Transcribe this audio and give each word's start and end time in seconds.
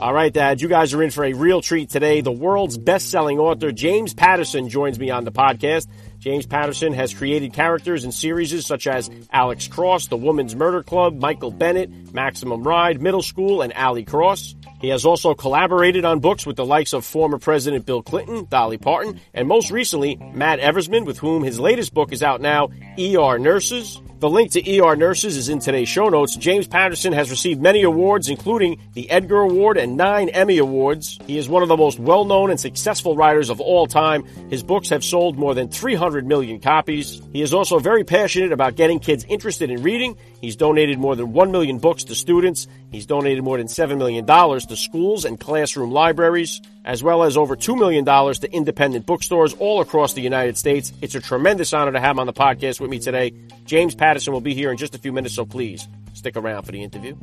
All 0.00 0.14
right, 0.14 0.32
Dad, 0.32 0.62
you 0.62 0.68
guys 0.68 0.94
are 0.94 1.02
in 1.02 1.10
for 1.10 1.24
a 1.24 1.34
real 1.34 1.60
treat 1.60 1.90
today. 1.90 2.22
The 2.22 2.32
world's 2.32 2.78
best 2.78 3.10
selling 3.10 3.38
author, 3.38 3.70
James 3.70 4.14
Patterson, 4.14 4.70
joins 4.70 4.98
me 4.98 5.10
on 5.10 5.24
the 5.24 5.30
podcast. 5.30 5.88
James 6.18 6.46
Patterson 6.46 6.94
has 6.94 7.12
created 7.12 7.52
characters 7.52 8.02
in 8.02 8.10
series 8.10 8.64
such 8.64 8.86
as 8.86 9.10
Alex 9.30 9.68
Cross, 9.68 10.06
The 10.06 10.16
Women's 10.16 10.56
Murder 10.56 10.82
Club, 10.82 11.20
Michael 11.20 11.50
Bennett, 11.50 12.14
Maximum 12.14 12.62
Ride, 12.62 13.02
Middle 13.02 13.20
School, 13.20 13.60
and 13.60 13.74
Ali 13.74 14.04
Cross. 14.04 14.54
He 14.80 14.88
has 14.88 15.04
also 15.04 15.34
collaborated 15.34 16.06
on 16.06 16.20
books 16.20 16.46
with 16.46 16.56
the 16.56 16.64
likes 16.64 16.94
of 16.94 17.04
former 17.04 17.38
President 17.38 17.84
Bill 17.84 18.02
Clinton, 18.02 18.46
Dolly 18.48 18.78
Parton, 18.78 19.20
and 19.34 19.46
most 19.46 19.70
recently, 19.70 20.16
Matt 20.16 20.60
Eversmann, 20.60 21.04
with 21.04 21.18
whom 21.18 21.42
his 21.42 21.60
latest 21.60 21.92
book 21.92 22.10
is 22.10 22.22
out 22.22 22.40
now, 22.40 22.70
ER 22.98 23.38
Nurses. 23.38 24.00
The 24.20 24.28
link 24.28 24.50
to 24.50 24.78
ER 24.78 24.96
Nurses 24.96 25.38
is 25.38 25.48
in 25.48 25.60
today's 25.60 25.88
show 25.88 26.10
notes. 26.10 26.36
James 26.36 26.66
Patterson 26.66 27.14
has 27.14 27.30
received 27.30 27.62
many 27.62 27.84
awards, 27.84 28.28
including 28.28 28.78
the 28.92 29.10
Edgar 29.10 29.40
Award 29.40 29.78
and 29.78 29.96
nine 29.96 30.28
Emmy 30.28 30.58
Awards. 30.58 31.18
He 31.26 31.38
is 31.38 31.48
one 31.48 31.62
of 31.62 31.70
the 31.70 31.76
most 31.78 31.98
well 31.98 32.26
known 32.26 32.50
and 32.50 32.60
successful 32.60 33.16
writers 33.16 33.48
of 33.48 33.62
all 33.62 33.86
time. 33.86 34.24
His 34.50 34.62
books 34.62 34.90
have 34.90 35.02
sold 35.02 35.38
more 35.38 35.54
than 35.54 35.70
300 35.70 36.26
million 36.26 36.60
copies. 36.60 37.22
He 37.32 37.40
is 37.40 37.54
also 37.54 37.78
very 37.78 38.04
passionate 38.04 38.52
about 38.52 38.76
getting 38.76 38.98
kids 38.98 39.24
interested 39.26 39.70
in 39.70 39.82
reading. 39.82 40.18
He's 40.42 40.56
donated 40.56 40.98
more 40.98 41.16
than 41.16 41.32
1 41.32 41.50
million 41.50 41.78
books 41.78 42.04
to 42.04 42.14
students. 42.14 42.68
He's 42.90 43.06
donated 43.06 43.42
more 43.42 43.56
than 43.56 43.68
$7 43.68 43.96
million 43.96 44.26
to 44.26 44.76
schools 44.76 45.24
and 45.24 45.40
classroom 45.40 45.92
libraries, 45.92 46.60
as 46.84 47.02
well 47.02 47.22
as 47.22 47.36
over 47.36 47.56
$2 47.56 47.78
million 47.78 48.04
to 48.04 48.52
independent 48.52 49.06
bookstores 49.06 49.54
all 49.54 49.80
across 49.80 50.14
the 50.14 50.22
United 50.22 50.56
States. 50.56 50.92
It's 51.00 51.14
a 51.14 51.20
tremendous 51.20 51.72
honor 51.72 51.92
to 51.92 52.00
have 52.00 52.12
him 52.12 52.20
on 52.20 52.26
the 52.26 52.32
podcast 52.32 52.80
with 52.80 52.90
me 52.90 52.98
today. 52.98 53.34
James 53.64 53.94
Patterson 53.94 54.32
will 54.32 54.40
be 54.40 54.54
here 54.54 54.70
in 54.70 54.76
just 54.76 54.94
a 54.94 54.98
few 54.98 55.12
minutes, 55.12 55.34
so 55.34 55.44
please 55.44 55.86
stick 56.14 56.36
around 56.36 56.64
for 56.64 56.72
the 56.72 56.82
interview. 56.82 57.16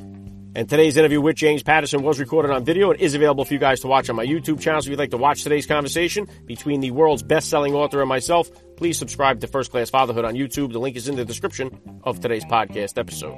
And 0.56 0.68
today's 0.68 0.98
interview 0.98 1.22
with 1.22 1.36
James 1.36 1.62
Patterson 1.62 2.02
was 2.02 2.20
recorded 2.20 2.50
on 2.50 2.66
video 2.66 2.90
and 2.90 3.00
is 3.00 3.14
available 3.14 3.46
for 3.46 3.54
you 3.54 3.60
guys 3.60 3.82
to 3.82 3.88
watch 3.88 4.10
on 4.10 4.16
my 4.16 4.26
YouTube 4.26 4.60
channel. 4.60 4.82
So 4.82 4.88
if 4.88 4.90
you'd 4.90 5.00
like 5.00 5.12
to 5.12 5.18
watch 5.18 5.44
today's 5.44 5.68
conversation 5.68 6.28
between 6.48 6.80
the 6.80 6.90
world's 6.90 7.22
best-selling 7.22 7.76
author 7.76 8.00
and 8.00 8.10
myself, 8.10 8.50
please 8.76 8.98
subscribe 8.98 9.42
to 9.42 9.48
First 9.48 9.70
Class 9.70 9.92
Fatherhood 9.92 10.26
on 10.26 10.34
YouTube. 10.34 10.72
The 10.72 10.80
link 10.80 10.96
is 10.96 11.08
in 11.08 11.16
the 11.16 11.26
description 11.26 12.00
of 12.04 12.22
today's 12.22 12.46
podcast 12.46 12.98
episode. 12.98 13.38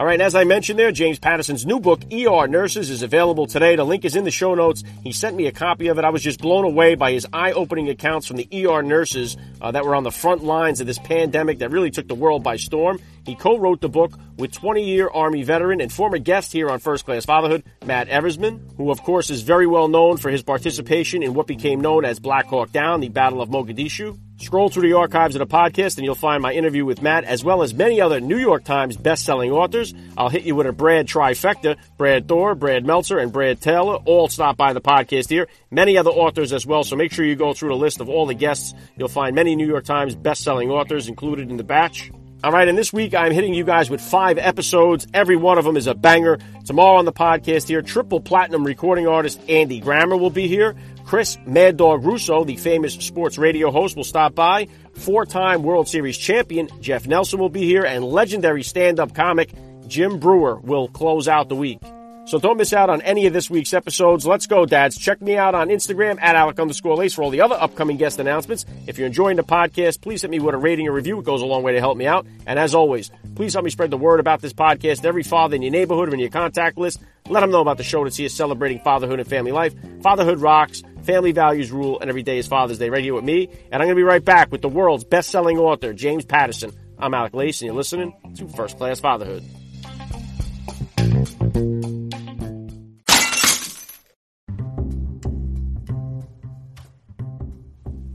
All 0.00 0.06
right, 0.06 0.18
as 0.18 0.34
I 0.34 0.44
mentioned 0.44 0.78
there, 0.78 0.92
James 0.92 1.18
Patterson's 1.18 1.66
new 1.66 1.78
book, 1.78 2.00
ER 2.10 2.48
Nurses, 2.48 2.88
is 2.88 3.02
available 3.02 3.46
today. 3.46 3.76
The 3.76 3.84
link 3.84 4.06
is 4.06 4.16
in 4.16 4.24
the 4.24 4.30
show 4.30 4.54
notes. 4.54 4.82
He 5.04 5.12
sent 5.12 5.36
me 5.36 5.46
a 5.46 5.52
copy 5.52 5.88
of 5.88 5.98
it. 5.98 6.06
I 6.06 6.08
was 6.08 6.22
just 6.22 6.40
blown 6.40 6.64
away 6.64 6.94
by 6.94 7.12
his 7.12 7.26
eye 7.34 7.52
opening 7.52 7.90
accounts 7.90 8.26
from 8.26 8.38
the 8.38 8.48
ER 8.66 8.82
nurses 8.82 9.36
uh, 9.60 9.72
that 9.72 9.84
were 9.84 9.94
on 9.94 10.02
the 10.02 10.10
front 10.10 10.42
lines 10.42 10.80
of 10.80 10.86
this 10.86 10.98
pandemic 10.98 11.58
that 11.58 11.70
really 11.70 11.90
took 11.90 12.08
the 12.08 12.14
world 12.14 12.42
by 12.42 12.56
storm. 12.56 12.98
He 13.26 13.34
co 13.34 13.58
wrote 13.58 13.82
the 13.82 13.90
book 13.90 14.18
with 14.38 14.52
20 14.52 14.82
year 14.82 15.10
Army 15.10 15.42
veteran 15.42 15.82
and 15.82 15.92
former 15.92 16.16
guest 16.16 16.50
here 16.50 16.70
on 16.70 16.78
First 16.78 17.04
Class 17.04 17.26
Fatherhood, 17.26 17.62
Matt 17.84 18.08
Eversmann, 18.08 18.74
who, 18.78 18.90
of 18.90 19.02
course, 19.02 19.28
is 19.28 19.42
very 19.42 19.66
well 19.66 19.88
known 19.88 20.16
for 20.16 20.30
his 20.30 20.42
participation 20.42 21.22
in 21.22 21.34
what 21.34 21.46
became 21.46 21.82
known 21.82 22.06
as 22.06 22.18
Black 22.18 22.46
Hawk 22.46 22.72
Down, 22.72 23.00
the 23.00 23.10
Battle 23.10 23.42
of 23.42 23.50
Mogadishu. 23.50 24.18
Scroll 24.40 24.70
through 24.70 24.88
the 24.88 24.96
archives 24.96 25.34
of 25.34 25.40
the 25.40 25.46
podcast 25.46 25.98
and 25.98 26.04
you'll 26.06 26.14
find 26.14 26.42
my 26.42 26.54
interview 26.54 26.86
with 26.86 27.02
Matt 27.02 27.24
as 27.24 27.44
well 27.44 27.62
as 27.62 27.74
many 27.74 28.00
other 28.00 28.20
New 28.20 28.38
York 28.38 28.64
Times 28.64 28.96
best-selling 28.96 29.50
authors. 29.50 29.92
I'll 30.16 30.30
hit 30.30 30.44
you 30.44 30.54
with 30.54 30.66
a 30.66 30.72
Brad 30.72 31.06
trifecta. 31.06 31.76
Brad 31.98 32.26
Thor, 32.26 32.54
Brad 32.54 32.86
Meltzer, 32.86 33.18
and 33.18 33.32
Brad 33.32 33.60
Taylor 33.60 33.96
all 34.06 34.28
stop 34.28 34.56
by 34.56 34.72
the 34.72 34.80
podcast 34.80 35.28
here. 35.28 35.46
Many 35.70 35.98
other 35.98 36.10
authors 36.10 36.54
as 36.54 36.64
well, 36.64 36.84
so 36.84 36.96
make 36.96 37.12
sure 37.12 37.26
you 37.26 37.36
go 37.36 37.52
through 37.52 37.68
the 37.68 37.76
list 37.76 38.00
of 38.00 38.08
all 38.08 38.24
the 38.24 38.34
guests. 38.34 38.72
You'll 38.96 39.08
find 39.08 39.34
many 39.34 39.56
New 39.56 39.66
York 39.66 39.84
Times 39.84 40.14
best-selling 40.14 40.70
authors 40.70 41.06
included 41.06 41.50
in 41.50 41.58
the 41.58 41.64
batch. 41.64 42.10
All 42.42 42.52
right, 42.52 42.66
and 42.66 42.78
this 42.78 42.90
week 42.90 43.14
I'm 43.14 43.32
hitting 43.32 43.52
you 43.52 43.64
guys 43.64 43.90
with 43.90 44.00
five 44.00 44.38
episodes. 44.38 45.06
Every 45.12 45.36
one 45.36 45.58
of 45.58 45.66
them 45.66 45.76
is 45.76 45.86
a 45.86 45.94
banger. 45.94 46.38
Tomorrow 46.64 46.96
on 46.96 47.04
the 47.04 47.12
podcast 47.12 47.68
here, 47.68 47.82
triple 47.82 48.18
platinum 48.18 48.64
recording 48.64 49.06
artist 49.06 49.38
Andy 49.50 49.80
Grammer 49.80 50.16
will 50.16 50.30
be 50.30 50.48
here. 50.48 50.74
Chris 51.10 51.38
Mad 51.44 51.76
Dog 51.76 52.04
Russo, 52.04 52.44
the 52.44 52.54
famous 52.54 52.94
sports 52.94 53.36
radio 53.36 53.72
host, 53.72 53.96
will 53.96 54.04
stop 54.04 54.32
by. 54.32 54.68
Four 54.92 55.26
time 55.26 55.64
World 55.64 55.88
Series 55.88 56.16
champion 56.16 56.68
Jeff 56.80 57.04
Nelson 57.08 57.40
will 57.40 57.48
be 57.48 57.64
here, 57.64 57.84
and 57.84 58.04
legendary 58.04 58.62
stand 58.62 59.00
up 59.00 59.12
comic 59.12 59.50
Jim 59.88 60.20
Breuer 60.20 60.60
will 60.60 60.86
close 60.86 61.26
out 61.26 61.48
the 61.48 61.56
week. 61.56 61.80
So 62.30 62.38
don't 62.38 62.58
miss 62.58 62.72
out 62.72 62.90
on 62.90 63.02
any 63.02 63.26
of 63.26 63.32
this 63.32 63.50
week's 63.50 63.74
episodes. 63.74 64.24
Let's 64.24 64.46
go, 64.46 64.64
dads. 64.64 64.96
Check 64.96 65.20
me 65.20 65.36
out 65.36 65.56
on 65.56 65.66
Instagram 65.66 66.16
at 66.22 66.36
Alec 66.36 66.60
underscore 66.60 66.94
Lace 66.94 67.12
for 67.12 67.24
all 67.24 67.30
the 67.30 67.40
other 67.40 67.56
upcoming 67.56 67.96
guest 67.96 68.20
announcements. 68.20 68.64
If 68.86 68.98
you're 68.98 69.08
enjoying 69.08 69.34
the 69.34 69.42
podcast, 69.42 70.00
please 70.00 70.22
hit 70.22 70.30
me 70.30 70.38
with 70.38 70.54
a 70.54 70.58
rating 70.58 70.86
or 70.86 70.92
review. 70.92 71.18
It 71.18 71.24
goes 71.24 71.42
a 71.42 71.44
long 71.44 71.64
way 71.64 71.72
to 71.72 71.80
help 71.80 71.96
me 71.96 72.06
out. 72.06 72.28
And 72.46 72.56
as 72.56 72.72
always, 72.72 73.10
please 73.34 73.54
help 73.54 73.64
me 73.64 73.70
spread 73.72 73.90
the 73.90 73.96
word 73.96 74.20
about 74.20 74.40
this 74.42 74.52
podcast. 74.52 75.04
Every 75.04 75.24
father 75.24 75.56
in 75.56 75.62
your 75.62 75.72
neighborhood 75.72 76.08
or 76.08 76.14
in 76.14 76.20
your 76.20 76.28
contact 76.28 76.78
list, 76.78 77.02
let 77.28 77.40
them 77.40 77.50
know 77.50 77.62
about 77.62 77.78
the 77.78 77.82
show 77.82 78.04
to 78.04 78.12
see 78.12 78.26
us 78.26 78.32
celebrating 78.32 78.78
fatherhood 78.78 79.18
and 79.18 79.28
family 79.28 79.50
life. 79.50 79.74
Fatherhood 80.00 80.38
rocks. 80.38 80.84
Family 81.02 81.32
values 81.32 81.72
rule, 81.72 81.98
and 81.98 82.10
every 82.10 82.22
day 82.22 82.38
is 82.38 82.46
Father's 82.46 82.78
Day 82.78 82.90
right 82.90 83.02
here 83.02 83.14
with 83.14 83.24
me. 83.24 83.48
And 83.72 83.82
I'm 83.82 83.88
going 83.88 83.88
to 83.88 83.94
be 83.96 84.04
right 84.04 84.24
back 84.24 84.52
with 84.52 84.62
the 84.62 84.68
world's 84.68 85.02
best 85.02 85.30
selling 85.30 85.58
author, 85.58 85.92
James 85.92 86.24
Patterson. 86.24 86.70
I'm 86.96 87.12
Alec 87.12 87.34
Lace, 87.34 87.60
and 87.60 87.66
you're 87.66 87.74
listening 87.74 88.14
to 88.36 88.46
First 88.46 88.76
Class 88.76 89.00
Fatherhood. 89.00 89.42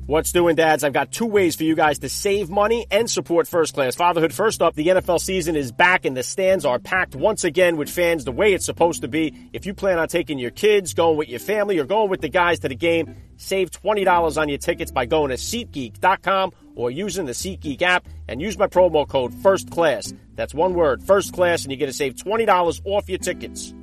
What's 0.08 0.32
doing, 0.32 0.56
dads? 0.56 0.84
I've 0.84 0.94
got 0.94 1.12
two 1.12 1.26
ways 1.26 1.56
for 1.56 1.64
you 1.64 1.74
guys 1.74 1.98
to 2.00 2.10
save 2.10 2.48
money 2.48 2.86
and 2.92 3.10
support 3.10 3.48
first 3.48 3.74
class 3.74 3.96
fatherhood. 3.96 4.34
First 4.34 4.62
up, 4.62 4.76
the 4.76 4.90
NFL 4.90 5.20
season 5.20 5.56
is 5.56 5.72
back 5.72 6.06
and 6.06 6.16
the 6.16 6.22
stands 6.22 6.64
are 6.64 6.78
packed 6.78 7.16
once 7.16 7.44
again 7.44 7.76
with 7.76 7.90
fans 7.90 8.24
the 8.24 8.32
way 8.32 8.54
it's 8.54 8.66
supposed 8.66 9.02
to 9.02 9.08
be. 9.08 9.50
If 9.52 9.66
you 9.66 9.74
plan 9.74 9.98
on 9.98 10.08
taking 10.08 10.38
your 10.38 10.52
kids, 10.52 10.94
going 10.94 11.18
with 11.18 11.30
your 11.30 11.40
family, 11.40 11.80
or 11.80 11.86
going 11.86 12.12
with 12.12 12.22
the 12.22 12.30
guys 12.30 12.60
to 12.60 12.70
the 12.70 12.76
game, 12.76 13.16
save 13.38 13.72
$20 13.72 14.40
on 14.40 14.48
your 14.48 14.60
tickets 14.60 14.92
by 14.92 15.08
going 15.08 15.30
to 15.30 15.38
SeatGeek.com 15.38 16.52
or 16.76 16.92
using 16.92 17.26
the 17.26 17.32
SeatGeek 17.32 17.82
app 17.82 18.08
and 18.28 18.40
use 18.40 18.60
my 18.60 18.68
promo 18.68 19.08
code 19.08 19.34
First 19.34 19.72
Class. 19.72 20.14
That's 20.36 20.54
one 20.54 20.76
word, 20.76 21.02
First 21.02 21.34
Class, 21.34 21.64
and 21.64 21.72
you 21.72 21.78
get 21.78 21.88
to 21.88 21.94
save 21.94 22.14
$20 22.14 22.82
off 22.86 23.10
your 23.10 23.18
tickets. 23.18 23.74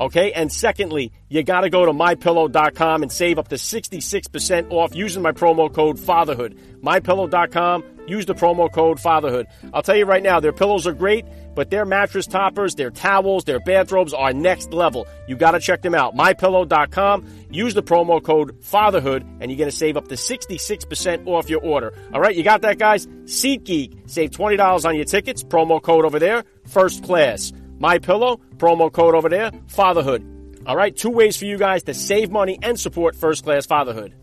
Okay. 0.00 0.32
And 0.32 0.50
secondly, 0.50 1.12
you 1.28 1.42
got 1.42 1.60
to 1.60 1.70
go 1.70 1.84
to 1.84 1.92
mypillow.com 1.92 3.02
and 3.02 3.12
save 3.12 3.38
up 3.38 3.48
to 3.48 3.56
66% 3.56 4.72
off 4.72 4.94
using 4.94 5.22
my 5.22 5.32
promo 5.32 5.72
code 5.72 6.00
fatherhood. 6.00 6.58
Mypillow.com. 6.82 7.84
Use 8.06 8.26
the 8.26 8.34
promo 8.34 8.72
code 8.72 8.98
fatherhood. 8.98 9.46
I'll 9.72 9.82
tell 9.82 9.94
you 9.94 10.06
right 10.06 10.22
now, 10.22 10.40
their 10.40 10.54
pillows 10.54 10.86
are 10.86 10.94
great, 10.94 11.26
but 11.54 11.70
their 11.70 11.84
mattress 11.84 12.26
toppers, 12.26 12.74
their 12.74 12.90
towels, 12.90 13.44
their 13.44 13.60
bathrobes 13.60 14.12
are 14.12 14.32
next 14.32 14.72
level. 14.72 15.06
You 15.28 15.36
got 15.36 15.52
to 15.52 15.60
check 15.60 15.82
them 15.82 15.94
out. 15.94 16.16
Mypillow.com. 16.16 17.26
Use 17.50 17.74
the 17.74 17.82
promo 17.82 18.22
code 18.22 18.64
fatherhood 18.64 19.22
and 19.40 19.50
you're 19.50 19.58
going 19.58 19.70
to 19.70 19.76
save 19.76 19.96
up 19.98 20.08
to 20.08 20.14
66% 20.14 21.26
off 21.26 21.50
your 21.50 21.60
order. 21.60 21.92
All 22.14 22.20
right. 22.20 22.34
You 22.34 22.42
got 22.42 22.62
that, 22.62 22.78
guys? 22.78 23.06
SeatGeek. 23.06 24.10
Save 24.10 24.30
$20 24.30 24.84
on 24.86 24.96
your 24.96 25.04
tickets. 25.04 25.44
Promo 25.44 25.80
code 25.80 26.04
over 26.06 26.18
there. 26.18 26.44
First 26.66 27.04
class. 27.04 27.52
My 27.80 27.98
Pillow, 27.98 28.38
promo 28.58 28.92
code 28.92 29.14
over 29.14 29.30
there, 29.30 29.50
fatherhood. 29.68 30.22
All 30.66 30.76
right, 30.76 30.94
two 30.94 31.08
ways 31.08 31.38
for 31.38 31.46
you 31.46 31.56
guys 31.56 31.82
to 31.84 31.94
save 31.94 32.30
money 32.30 32.58
and 32.60 32.78
support 32.78 33.16
first 33.16 33.42
class 33.42 33.64
fatherhood. 33.64 34.14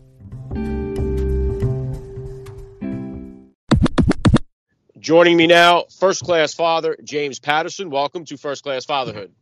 Joining 5.00 5.36
me 5.36 5.48
now, 5.48 5.86
first 5.98 6.22
class 6.22 6.54
father 6.54 6.96
James 7.02 7.40
Patterson. 7.40 7.90
Welcome 7.90 8.24
to 8.26 8.36
First 8.36 8.62
Class 8.62 8.84
Fatherhood. 8.84 9.32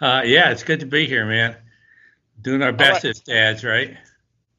Uh, 0.00 0.22
yeah, 0.24 0.50
it's 0.50 0.64
good 0.64 0.80
to 0.80 0.86
be 0.86 1.06
here, 1.06 1.24
man. 1.24 1.54
Doing 2.40 2.62
our 2.62 2.72
best 2.72 3.04
right. 3.04 3.10
as 3.10 3.20
dads, 3.20 3.62
right? 3.62 3.96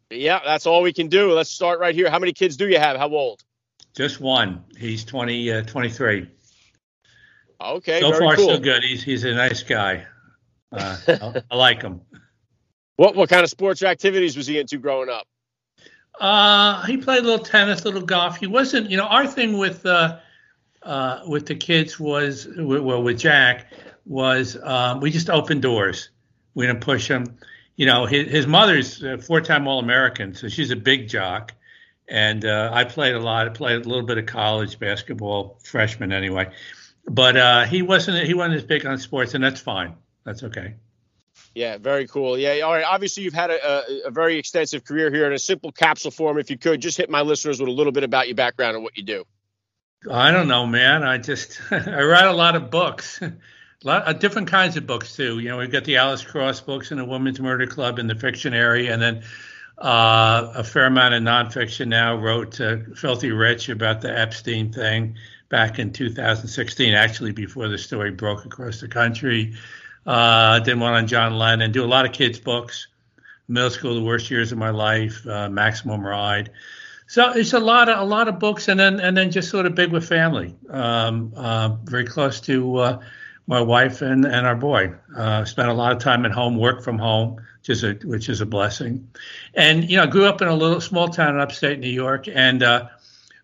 Yeah, 0.10 0.39
that's 0.45 0.68
all 0.68 0.83
we 0.83 0.94
can 0.94 1.10
do. 1.10 1.33
Let's 1.33 1.50
start 1.50 1.81
right 1.81 1.94
here. 1.94 2.10
How 2.10 2.19
many 2.19 2.31
kids 2.31 2.56
do 2.56 2.69
you 2.69 2.80
have? 2.80 2.95
How 2.95 3.10
old? 3.10 3.44
Just 3.94 4.21
one. 4.21 4.63
He's 4.77 5.04
20, 5.04 5.51
uh, 5.51 5.62
23. 5.63 6.27
Okay. 7.63 8.01
So 8.01 8.12
far, 8.13 8.36
cool. 8.36 8.48
so 8.48 8.60
good. 8.60 8.83
He's 8.83 9.04
he's 9.04 9.24
a 9.24 9.33
nice 9.33 9.63
guy. 9.63 10.06
Uh, 10.71 10.98
I, 11.07 11.42
I 11.51 11.56
like 11.56 11.81
him. 11.81 12.01
What 12.98 13.15
what 13.15 13.30
kind 13.30 13.44
of 13.44 13.50
sports 13.50 13.81
activities 13.83 14.36
was 14.38 14.48
he 14.48 14.60
into 14.60 14.77
growing 14.77 15.10
up? 15.10 15.27
Uh, 16.19 16.83
he 16.86 16.98
played 16.98 17.19
a 17.19 17.24
little 17.24 17.44
tennis, 17.44 17.81
a 17.81 17.86
little 17.86 18.01
golf. 18.01 18.38
He 18.38 18.45
wasn't, 18.45 18.89
you 18.92 18.98
know, 18.98 19.06
our 19.06 19.25
thing 19.25 19.57
with 19.57 19.86
uh, 19.86 20.19
uh, 20.83 21.21
with 21.27 21.48
the 21.48 21.56
kids 21.56 22.00
was 22.00 22.48
well 22.57 23.01
with 23.01 23.18
Jack 23.18 23.71
was 24.06 24.57
um, 24.62 25.00
we 25.00 25.10
just 25.10 25.30
opened 25.30 25.62
doors. 25.62 26.10
We 26.54 26.68
didn't 26.68 26.81
push 26.81 27.07
him. 27.07 27.38
you 27.75 27.86
know, 27.86 28.06
his, 28.06 28.30
his 28.30 28.48
mother's 28.48 29.01
a 29.04 29.18
four-time 29.18 29.68
All-American, 29.68 30.36
so 30.36 30.48
she's 30.48 30.71
a 30.71 30.75
big 30.75 31.07
jock. 31.10 31.54
And 32.07 32.45
uh, 32.45 32.69
I 32.71 32.83
played 32.83 33.15
a 33.15 33.19
lot. 33.19 33.48
I 33.48 33.50
played 33.50 33.86
a 33.86 33.89
little 33.89 34.06
bit 34.06 34.18
of 34.18 34.25
college 34.25 34.77
basketball, 34.77 35.60
freshman 35.63 36.12
anyway. 36.12 36.51
But 37.05 37.38
uh, 37.38 37.65
he 37.65 37.81
wasn't 37.81 38.25
he 38.25 38.33
wasn't 38.33 38.55
as 38.55 38.63
big 38.63 38.85
on 38.85 38.97
sports, 38.97 39.33
and 39.33 39.44
that's 39.44 39.59
fine. 39.59 39.95
That's 40.23 40.44
okay. 40.44 40.75
Yeah, 41.55 41.77
very 41.77 42.07
cool. 42.07 42.38
Yeah, 42.38 42.61
all 42.61 42.73
right. 42.73 42.85
Obviously, 42.85 43.23
you've 43.23 43.33
had 43.33 43.51
a, 43.51 43.67
a, 43.67 44.07
a, 44.07 44.11
very 44.11 44.38
extensive 44.38 44.83
career 44.83 45.11
here 45.11 45.27
in 45.27 45.33
a 45.33 45.39
simple 45.39 45.71
capsule 45.71 46.11
form. 46.11 46.39
If 46.39 46.50
you 46.50 46.57
could 46.57 46.81
just 46.81 46.97
hit 46.97 47.09
my 47.09 47.21
listeners 47.21 47.59
with 47.59 47.69
a 47.69 47.71
little 47.71 47.91
bit 47.91 48.03
about 48.03 48.27
your 48.27 48.35
background 48.35 48.75
and 48.75 48.83
what 48.83 48.97
you 48.97 49.03
do. 49.03 49.25
I 50.09 50.31
don't 50.31 50.47
know, 50.47 50.65
man. 50.65 51.03
I 51.03 51.17
just 51.17 51.61
I 51.71 52.01
write 52.03 52.25
a 52.25 52.33
lot 52.33 52.55
of 52.55 52.71
books, 52.71 53.21
a 53.21 53.33
lot 53.83 54.03
of 54.07 54.19
different 54.19 54.47
kinds 54.47 54.77
of 54.77 54.88
books 54.88 55.15
too. 55.15 55.39
You 55.39 55.50
know, 55.50 55.57
we've 55.57 55.71
got 55.71 55.85
the 55.85 55.97
Alex 55.97 56.23
Cross 56.23 56.61
books 56.61 56.91
and 56.91 57.00
the 57.00 57.05
Women's 57.05 57.39
Murder 57.39 57.67
Club 57.67 58.00
in 58.00 58.07
the 58.07 58.15
fiction 58.15 58.53
area, 58.53 58.91
and 58.94 59.01
then 59.01 59.23
uh, 59.77 60.53
a 60.55 60.63
fair 60.63 60.85
amount 60.85 61.13
of 61.13 61.21
nonfiction 61.21 61.88
now. 61.88 62.15
Wrote 62.15 62.59
uh, 62.59 62.77
Filthy 62.95 63.31
Rich 63.31 63.69
about 63.69 64.01
the 64.01 64.17
Epstein 64.17 64.71
thing 64.71 65.17
back 65.53 65.77
in 65.77 65.94
2016, 65.94 66.95
actually 66.95 67.31
before 67.31 67.67
the 67.67 67.77
story 67.77 68.09
broke 68.09 68.44
across 68.44 68.81
the 68.81 68.88
country. 68.88 69.53
Uh, 70.03 70.57
did 70.57 70.79
one 70.79 70.94
on 70.94 71.05
John 71.05 71.38
Lennon. 71.38 71.71
Do 71.71 71.85
a 71.85 71.85
lot 71.85 72.07
of 72.07 72.11
kids' 72.11 72.39
books. 72.39 72.88
Middle 73.47 73.69
school, 73.69 73.94
the 73.94 74.03
worst 74.03 74.31
years 74.31 74.51
of 74.51 74.57
my 74.57 74.71
life. 74.71 75.27
Uh, 75.27 75.50
Maximum 75.50 76.03
Ride. 76.03 76.50
So 77.05 77.33
it's 77.33 77.53
a 77.53 77.59
lot 77.59 77.88
of 77.88 78.00
a 78.00 78.03
lot 78.03 78.27
of 78.27 78.39
books, 78.39 78.67
and 78.67 78.79
then 78.79 79.00
and 79.00 79.15
then 79.15 79.29
just 79.29 79.51
sort 79.51 79.67
of 79.67 79.75
big 79.75 79.91
with 79.91 80.09
family. 80.09 80.55
Um, 80.71 81.31
uh, 81.35 81.75
very 81.83 82.05
close 82.05 82.41
to 82.41 82.77
uh, 82.77 83.00
my 83.45 83.61
wife 83.61 84.01
and 84.01 84.25
and 84.25 84.47
our 84.47 84.55
boy. 84.55 84.95
Uh, 85.15 85.45
spent 85.45 85.69
a 85.69 85.73
lot 85.73 85.91
of 85.91 86.00
time 86.00 86.25
at 86.25 86.31
home, 86.31 86.57
work 86.57 86.81
from 86.81 86.97
home, 86.97 87.35
which 87.59 87.69
is 87.69 87.83
a 87.83 87.94
which 88.05 88.27
is 88.27 88.41
a 88.41 88.47
blessing. 88.47 89.07
And 89.53 89.88
you 89.88 89.97
know, 89.97 90.03
I 90.03 90.07
grew 90.07 90.25
up 90.25 90.41
in 90.41 90.47
a 90.47 90.55
little 90.55 90.81
small 90.81 91.09
town 91.09 91.35
in 91.35 91.41
upstate 91.41 91.77
New 91.77 91.91
York, 91.91 92.27
and 92.27 92.63
uh, 92.63 92.88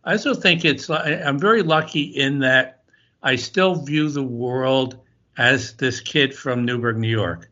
I 0.09 0.13
also 0.13 0.33
think 0.33 0.65
it's 0.65 0.89
I'm 0.89 1.37
very 1.37 1.61
lucky 1.61 2.01
in 2.01 2.39
that 2.39 2.81
I 3.21 3.35
still 3.35 3.75
view 3.75 4.09
the 4.09 4.23
world 4.23 4.97
as 5.37 5.75
this 5.75 6.01
kid 6.01 6.33
from 6.33 6.65
Newburgh, 6.65 6.97
New 6.97 7.11
York. 7.11 7.51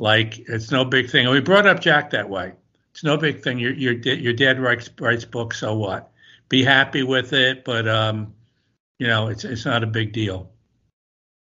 Like 0.00 0.40
it's 0.48 0.72
no 0.72 0.84
big 0.84 1.08
thing. 1.08 1.26
And 1.26 1.32
we 1.32 1.40
brought 1.40 1.64
up 1.64 1.78
Jack 1.78 2.10
that 2.10 2.28
way. 2.28 2.54
It's 2.90 3.04
no 3.04 3.16
big 3.16 3.40
thing. 3.40 3.60
Your 3.60 3.72
your 3.72 3.92
your 3.92 4.32
dad 4.32 4.58
writes 4.58 4.90
writes 4.98 5.24
books, 5.24 5.60
so 5.60 5.76
what? 5.76 6.10
Be 6.48 6.64
happy 6.64 7.04
with 7.04 7.32
it, 7.32 7.64
but 7.64 7.86
um, 7.86 8.34
you 8.98 9.06
know, 9.06 9.28
it's 9.28 9.44
it's 9.44 9.64
not 9.64 9.84
a 9.84 9.86
big 9.86 10.12
deal. 10.12 10.50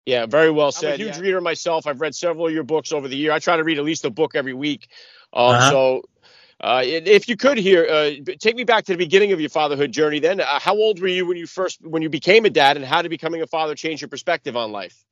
Yeah, 0.05 0.25
very 0.25 0.51
well 0.51 0.73
said. 0.73 0.95
I'm 0.95 0.99
a 0.99 1.03
huge 1.05 1.15
yeah. 1.15 1.21
reader 1.21 1.39
myself. 1.39 1.87
I've 1.87 2.01
read 2.01 2.15
several 2.15 2.47
of 2.47 2.53
your 2.53 2.63
books 2.63 2.91
over 2.91 3.07
the 3.07 3.15
year. 3.15 3.31
I 3.31 3.39
try 3.39 3.55
to 3.55 3.63
read 3.63 3.77
at 3.77 3.85
least 3.85 4.03
a 4.03 4.09
book 4.09 4.35
every 4.35 4.53
week. 4.53 4.89
Um, 5.31 5.51
uh-huh. 5.51 5.69
So, 5.69 6.01
uh, 6.63 6.81
if 6.85 7.27
you 7.27 7.35
could 7.35 7.57
here, 7.57 7.85
uh, 7.85 8.11
take 8.39 8.55
me 8.55 8.63
back 8.63 8.85
to 8.85 8.93
the 8.93 8.97
beginning 8.97 9.33
of 9.33 9.41
your 9.41 9.49
fatherhood 9.49 9.91
journey. 9.91 10.19
Then, 10.19 10.39
uh, 10.39 10.59
how 10.59 10.75
old 10.75 11.01
were 11.01 11.09
you 11.09 11.25
when 11.25 11.35
you 11.35 11.45
first 11.45 11.85
when 11.85 12.01
you 12.01 12.09
became 12.09 12.45
a 12.45 12.49
dad, 12.49 12.77
and 12.77 12.85
how 12.85 13.01
did 13.01 13.09
becoming 13.09 13.41
a 13.41 13.47
father 13.47 13.75
change 13.75 13.99
your 13.99 14.07
perspective 14.07 14.55
on 14.55 14.71
life? 14.71 15.03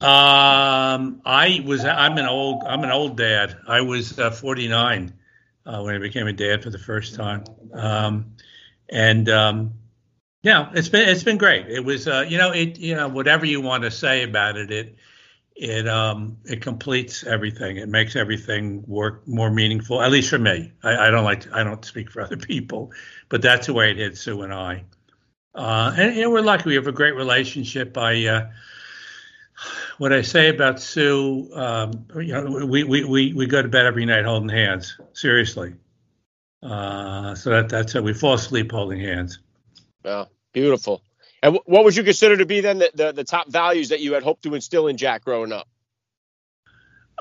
Um, 0.00 1.22
I 1.24 1.62
was. 1.64 1.84
I'm 1.84 2.18
an 2.18 2.26
old. 2.26 2.64
I'm 2.64 2.82
an 2.82 2.90
old 2.90 3.16
dad. 3.16 3.56
I 3.68 3.82
was 3.82 4.18
uh, 4.18 4.32
49 4.32 5.14
uh, 5.64 5.82
when 5.82 5.94
I 5.94 5.98
became 5.98 6.26
a 6.26 6.32
dad 6.32 6.64
for 6.64 6.70
the 6.70 6.78
first 6.78 7.14
time. 7.14 7.44
Um, 7.72 8.32
and 8.88 9.28
um, 9.28 9.74
yeah, 10.42 10.70
it's 10.74 10.88
been 10.88 11.08
it's 11.08 11.22
been 11.22 11.38
great. 11.38 11.68
It 11.68 11.84
was. 11.84 12.08
Uh, 12.08 12.24
you 12.28 12.36
know, 12.36 12.50
it. 12.50 12.80
You 12.80 12.96
know, 12.96 13.06
whatever 13.06 13.46
you 13.46 13.60
want 13.60 13.84
to 13.84 13.92
say 13.92 14.24
about 14.24 14.56
it, 14.56 14.72
it 14.72 14.96
it 15.56 15.88
um 15.88 16.36
it 16.44 16.60
completes 16.60 17.24
everything. 17.24 17.78
It 17.78 17.88
makes 17.88 18.14
everything 18.14 18.84
work 18.86 19.26
more 19.26 19.50
meaningful. 19.50 20.02
At 20.02 20.10
least 20.10 20.30
for 20.30 20.38
me. 20.38 20.72
I, 20.82 21.06
I 21.06 21.10
don't 21.10 21.24
like. 21.24 21.40
To, 21.42 21.54
I 21.54 21.64
don't 21.64 21.84
speak 21.84 22.10
for 22.10 22.20
other 22.22 22.36
people, 22.36 22.92
but 23.28 23.42
that's 23.42 23.66
the 23.66 23.72
way 23.72 23.90
it 23.90 23.96
hit 23.96 24.16
Sue 24.16 24.42
and 24.42 24.52
I. 24.52 24.84
Uh, 25.54 25.94
and, 25.96 26.18
and 26.18 26.30
we're 26.30 26.42
lucky. 26.42 26.68
We 26.68 26.74
have 26.74 26.86
a 26.86 26.92
great 26.92 27.14
relationship. 27.14 27.96
I. 27.96 28.26
Uh, 28.26 28.50
what 29.96 30.12
I 30.12 30.20
say 30.20 30.50
about 30.50 30.80
Sue, 30.80 31.50
um, 31.54 32.06
you 32.16 32.34
know, 32.34 32.66
we, 32.66 32.84
we, 32.84 33.04
we, 33.04 33.32
we 33.32 33.46
go 33.46 33.62
to 33.62 33.68
bed 33.68 33.86
every 33.86 34.04
night 34.04 34.26
holding 34.26 34.50
hands, 34.50 35.00
seriously. 35.14 35.74
Uh, 36.62 37.34
so 37.34 37.48
that, 37.48 37.70
that's 37.70 37.94
it. 37.94 38.04
We 38.04 38.12
fall 38.12 38.34
asleep 38.34 38.72
holding 38.72 39.00
hands. 39.00 39.38
Yeah, 40.04 40.26
beautiful. 40.52 41.00
And 41.46 41.60
what 41.64 41.84
would 41.84 41.94
you 41.94 42.02
consider 42.02 42.36
to 42.38 42.44
be 42.44 42.60
then 42.60 42.78
the, 42.78 42.90
the, 42.92 43.12
the, 43.12 43.22
top 43.22 43.48
values 43.48 43.90
that 43.90 44.00
you 44.00 44.14
had 44.14 44.24
hoped 44.24 44.42
to 44.42 44.54
instill 44.56 44.88
in 44.88 44.96
Jack 44.96 45.24
growing 45.24 45.52
up? 45.52 45.68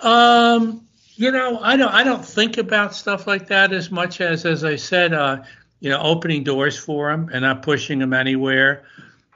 Um, 0.01 0.87
you 1.13 1.29
know, 1.29 1.59
I 1.59 1.77
don't 1.77 1.93
I 1.93 2.03
don't 2.03 2.25
think 2.25 2.57
about 2.57 2.95
stuff 2.95 3.27
like 3.27 3.49
that 3.49 3.71
as 3.71 3.91
much 3.91 4.21
as 4.21 4.47
as 4.47 4.63
I 4.63 4.77
said, 4.77 5.13
uh, 5.13 5.43
you 5.79 5.91
know, 5.91 6.01
opening 6.01 6.43
doors 6.43 6.75
for 6.75 7.11
him 7.11 7.29
and 7.31 7.43
not 7.43 7.61
pushing 7.61 8.01
him 8.01 8.13
anywhere. 8.13 8.85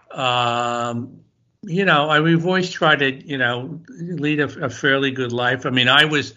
Um, 0.09 1.19
you 1.61 1.85
know, 1.85 2.09
I, 2.09 2.21
we've 2.21 2.43
always 2.43 2.71
tried 2.71 2.99
to, 2.99 3.11
you 3.11 3.37
know, 3.37 3.79
lead 3.89 4.39
a, 4.39 4.65
a 4.65 4.69
fairly 4.71 5.11
good 5.11 5.31
life. 5.31 5.67
I 5.67 5.69
mean, 5.69 5.87
I 5.87 6.05
was, 6.05 6.33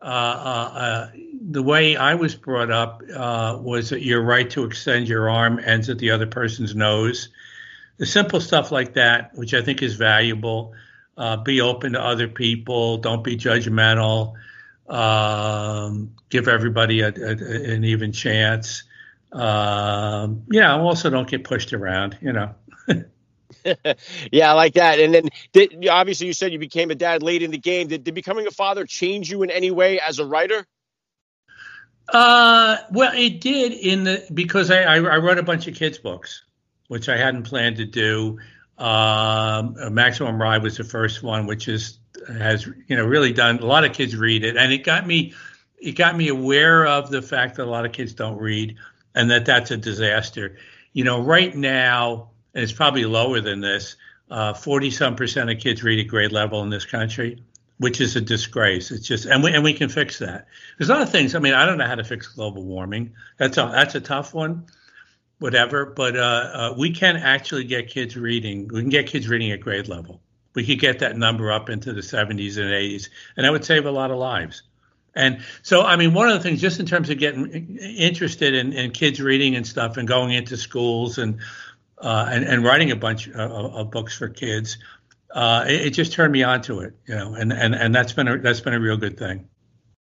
uh, 0.00 0.04
uh, 0.04 0.78
uh, 0.78 1.10
the 1.50 1.64
way 1.64 1.96
I 1.96 2.14
was 2.14 2.36
brought 2.36 2.70
up 2.70 3.02
uh, 3.12 3.58
was 3.60 3.90
that 3.90 4.02
your 4.02 4.22
right 4.22 4.48
to 4.50 4.62
extend 4.62 5.08
your 5.08 5.28
arm 5.28 5.58
ends 5.58 5.90
at 5.90 5.98
the 5.98 6.12
other 6.12 6.28
person's 6.28 6.76
nose. 6.76 7.30
The 7.98 8.06
simple 8.06 8.40
stuff 8.40 8.72
like 8.72 8.94
that, 8.94 9.34
which 9.34 9.54
I 9.54 9.62
think 9.62 9.82
is 9.82 9.96
valuable. 9.96 10.72
Uh, 11.16 11.36
be 11.36 11.60
open 11.60 11.92
to 11.92 12.00
other 12.00 12.28
people. 12.28 12.98
Don't 12.98 13.24
be 13.24 13.36
judgmental. 13.36 14.34
Um, 14.88 16.14
give 16.30 16.48
everybody 16.48 17.00
a, 17.00 17.08
a, 17.08 17.72
an 17.72 17.84
even 17.84 18.12
chance. 18.12 18.84
Um, 19.32 20.44
yeah, 20.50 20.76
also 20.76 21.10
don't 21.10 21.28
get 21.28 21.44
pushed 21.44 21.72
around. 21.72 22.16
You 22.20 22.32
know. 22.32 22.54
yeah, 24.32 24.50
I 24.50 24.52
like 24.52 24.74
that. 24.74 24.98
And 25.00 25.12
then, 25.12 25.28
did, 25.52 25.88
obviously, 25.88 26.26
you 26.28 26.32
said 26.32 26.52
you 26.52 26.58
became 26.58 26.90
a 26.90 26.94
dad 26.94 27.22
late 27.22 27.42
in 27.42 27.50
the 27.50 27.58
game. 27.58 27.88
Did, 27.88 28.04
did 28.04 28.14
becoming 28.14 28.46
a 28.46 28.50
father 28.50 28.84
change 28.86 29.30
you 29.30 29.42
in 29.42 29.50
any 29.50 29.70
way 29.70 30.00
as 30.00 30.18
a 30.18 30.24
writer? 30.24 30.66
Uh, 32.08 32.78
well, 32.90 33.12
it 33.14 33.40
did 33.40 33.72
in 33.72 34.04
the 34.04 34.26
because 34.32 34.70
I, 34.70 34.82
I, 34.82 34.94
I 34.96 35.16
wrote 35.18 35.38
a 35.38 35.42
bunch 35.42 35.66
of 35.66 35.74
kids 35.74 35.98
books, 35.98 36.44
which 36.88 37.08
I 37.08 37.16
hadn't 37.16 37.44
planned 37.44 37.76
to 37.76 37.84
do. 37.84 38.38
Um, 38.76 39.76
Maximum 39.94 40.40
Ride 40.40 40.62
was 40.62 40.76
the 40.76 40.84
first 40.84 41.22
one, 41.22 41.46
which 41.46 41.68
is 41.68 41.98
has 42.26 42.66
you 42.86 42.96
know 42.96 43.04
really 43.04 43.32
done 43.32 43.58
a 43.58 43.66
lot 43.66 43.84
of 43.84 43.92
kids 43.92 44.16
read 44.16 44.44
it, 44.44 44.56
and 44.56 44.72
it 44.72 44.84
got 44.84 45.06
me 45.06 45.34
it 45.78 45.92
got 45.92 46.16
me 46.16 46.28
aware 46.28 46.86
of 46.86 47.10
the 47.10 47.22
fact 47.22 47.56
that 47.56 47.64
a 47.64 47.70
lot 47.70 47.86
of 47.86 47.92
kids 47.92 48.12
don't 48.12 48.38
read, 48.38 48.76
and 49.14 49.30
that 49.30 49.46
that's 49.46 49.70
a 49.70 49.76
disaster. 49.76 50.58
You 50.92 51.04
know, 51.04 51.22
right 51.22 51.54
now 51.54 52.30
and 52.54 52.64
it's 52.64 52.72
probably 52.72 53.04
lower 53.04 53.40
than 53.40 53.60
this. 53.60 53.96
Forty 54.56 54.88
uh, 54.88 54.90
some 54.90 55.16
percent 55.16 55.48
of 55.48 55.58
kids 55.58 55.82
read 55.82 56.00
at 56.00 56.08
grade 56.08 56.32
level 56.32 56.62
in 56.62 56.70
this 56.70 56.84
country, 56.84 57.42
which 57.78 58.00
is 58.00 58.16
a 58.16 58.20
disgrace. 58.20 58.90
It's 58.90 59.06
just, 59.06 59.26
and 59.26 59.42
we 59.42 59.54
and 59.54 59.62
we 59.62 59.74
can 59.74 59.88
fix 59.88 60.18
that. 60.18 60.46
There's 60.76 60.90
a 60.90 60.94
lot 60.94 61.02
of 61.02 61.10
things. 61.10 61.34
I 61.34 61.38
mean, 61.38 61.54
I 61.54 61.64
don't 61.66 61.78
know 61.78 61.86
how 61.86 61.94
to 61.94 62.04
fix 62.04 62.26
global 62.26 62.64
warming. 62.64 63.14
That's 63.36 63.56
a 63.58 63.70
that's 63.72 63.94
a 63.94 64.00
tough 64.00 64.34
one. 64.34 64.66
Whatever, 65.38 65.86
but 65.86 66.16
uh, 66.16 66.20
uh, 66.20 66.74
we 66.76 66.90
can 66.90 67.16
actually 67.16 67.64
get 67.64 67.88
kids 67.88 68.16
reading. 68.16 68.66
We 68.68 68.80
can 68.80 68.90
get 68.90 69.06
kids 69.06 69.28
reading 69.28 69.52
at 69.52 69.60
grade 69.60 69.86
level. 69.86 70.20
We 70.54 70.66
could 70.66 70.80
get 70.80 70.98
that 70.98 71.16
number 71.16 71.52
up 71.52 71.70
into 71.70 71.92
the 71.92 72.00
70s 72.00 72.56
and 72.56 72.70
80s, 72.70 73.08
and 73.36 73.46
that 73.46 73.52
would 73.52 73.64
save 73.64 73.86
a 73.86 73.90
lot 73.92 74.10
of 74.10 74.18
lives. 74.18 74.62
And 75.14 75.40
so, 75.62 75.82
I 75.82 75.96
mean, 75.96 76.12
one 76.12 76.28
of 76.28 76.34
the 76.34 76.40
things, 76.40 76.60
just 76.60 76.80
in 76.80 76.86
terms 76.86 77.10
of 77.10 77.18
getting 77.18 77.78
interested 77.78 78.54
in, 78.54 78.72
in 78.72 78.90
kids 78.90 79.20
reading 79.20 79.54
and 79.54 79.64
stuff, 79.66 79.96
and 79.96 80.08
going 80.08 80.32
into 80.32 80.56
schools 80.56 81.18
and 81.18 81.40
uh, 82.00 82.28
and, 82.30 82.44
and 82.44 82.64
writing 82.64 82.90
a 82.90 82.96
bunch 82.96 83.28
of, 83.28 83.34
of 83.34 83.90
books 83.90 84.16
for 84.16 84.28
kids, 84.28 84.78
uh, 85.32 85.64
it, 85.66 85.86
it, 85.86 85.90
just 85.90 86.12
turned 86.12 86.32
me 86.32 86.42
on 86.42 86.62
to 86.62 86.80
it, 86.80 86.94
you 87.06 87.14
know, 87.14 87.34
and, 87.34 87.52
and, 87.52 87.74
and 87.74 87.94
that's 87.94 88.12
been 88.12 88.28
a, 88.28 88.38
that's 88.38 88.60
been 88.60 88.74
a 88.74 88.80
real 88.80 88.96
good 88.96 89.18
thing. 89.18 89.48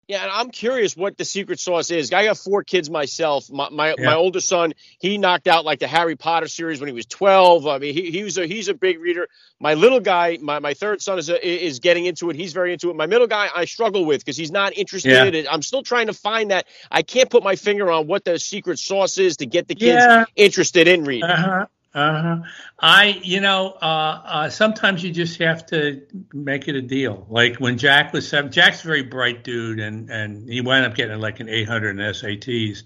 Yeah, 0.09 0.23
and 0.23 0.31
I'm 0.31 0.49
curious 0.49 0.97
what 0.97 1.17
the 1.17 1.23
secret 1.23 1.59
sauce 1.59 1.91
is. 1.91 2.11
I 2.11 2.25
got 2.25 2.35
four 2.39 2.63
kids 2.63 2.89
myself. 2.89 3.51
My 3.51 3.69
my, 3.69 3.89
yeah. 3.95 4.05
my 4.05 4.15
older 4.15 4.39
son, 4.39 4.73
he 4.99 5.19
knocked 5.19 5.47
out 5.47 5.65
like 5.65 5.77
the 5.77 5.87
Harry 5.87 6.15
Potter 6.15 6.47
series 6.47 6.79
when 6.79 6.87
he 6.87 6.93
was 6.93 7.05
12. 7.05 7.67
I 7.67 7.77
mean, 7.77 7.93
he, 7.93 8.09
he 8.09 8.23
was 8.23 8.39
a 8.39 8.47
he's 8.47 8.69
a 8.69 8.73
big 8.73 8.99
reader. 8.99 9.27
My 9.59 9.75
little 9.75 9.99
guy, 9.99 10.39
my, 10.41 10.57
my 10.57 10.73
third 10.73 11.03
son 11.03 11.19
is 11.19 11.29
a, 11.29 11.47
is 11.47 11.77
getting 11.77 12.07
into 12.07 12.31
it. 12.31 12.35
He's 12.35 12.53
very 12.53 12.73
into 12.73 12.89
it. 12.89 12.95
My 12.95 13.05
middle 13.05 13.27
guy, 13.27 13.49
I 13.55 13.65
struggle 13.65 14.03
with 14.03 14.21
because 14.21 14.35
he's 14.35 14.49
not 14.51 14.75
interested 14.75 15.11
yeah. 15.11 15.25
in 15.25 15.35
it. 15.35 15.45
I'm 15.47 15.61
still 15.61 15.83
trying 15.83 16.07
to 16.07 16.13
find 16.13 16.49
that. 16.49 16.65
I 16.89 17.03
can't 17.03 17.29
put 17.29 17.43
my 17.43 17.55
finger 17.55 17.91
on 17.91 18.07
what 18.07 18.25
the 18.25 18.39
secret 18.39 18.79
sauce 18.79 19.19
is 19.19 19.37
to 19.37 19.45
get 19.45 19.67
the 19.67 19.75
kids 19.75 20.03
yeah. 20.03 20.25
interested 20.35 20.87
in 20.87 21.03
reading. 21.03 21.29
Uh-huh. 21.29 21.67
Uh-huh. 21.93 22.37
I, 22.79 23.19
you 23.23 23.41
know, 23.41 23.71
uh, 23.81 24.21
uh, 24.25 24.49
sometimes 24.49 25.03
you 25.03 25.11
just 25.11 25.39
have 25.39 25.65
to 25.67 26.03
make 26.33 26.67
it 26.67 26.75
a 26.75 26.81
deal. 26.83 27.25
Like 27.29 27.57
when 27.57 27.79
Jack 27.79 28.13
was 28.13 28.27
seven, 28.27 28.51
Jack's 28.51 28.83
a 28.83 28.87
very 28.87 29.01
bright 29.01 29.43
dude, 29.43 29.79
and 29.79 30.09
and 30.09 30.47
he 30.47 30.61
wound 30.61 30.85
up 30.85 30.93
getting 30.93 31.19
like 31.19 31.39
an 31.39 31.49
800 31.49 31.89
in 31.89 31.97
SATs, 31.97 32.83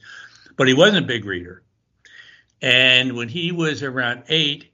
but 0.56 0.70
he 0.70 0.74
wasn't 0.74 1.04
a 1.04 1.08
big 1.08 1.26
reader. 1.26 1.64
And 2.62 3.18
when 3.18 3.28
he 3.28 3.52
was 3.52 3.84
around 3.84 4.24
eight, 4.30 4.72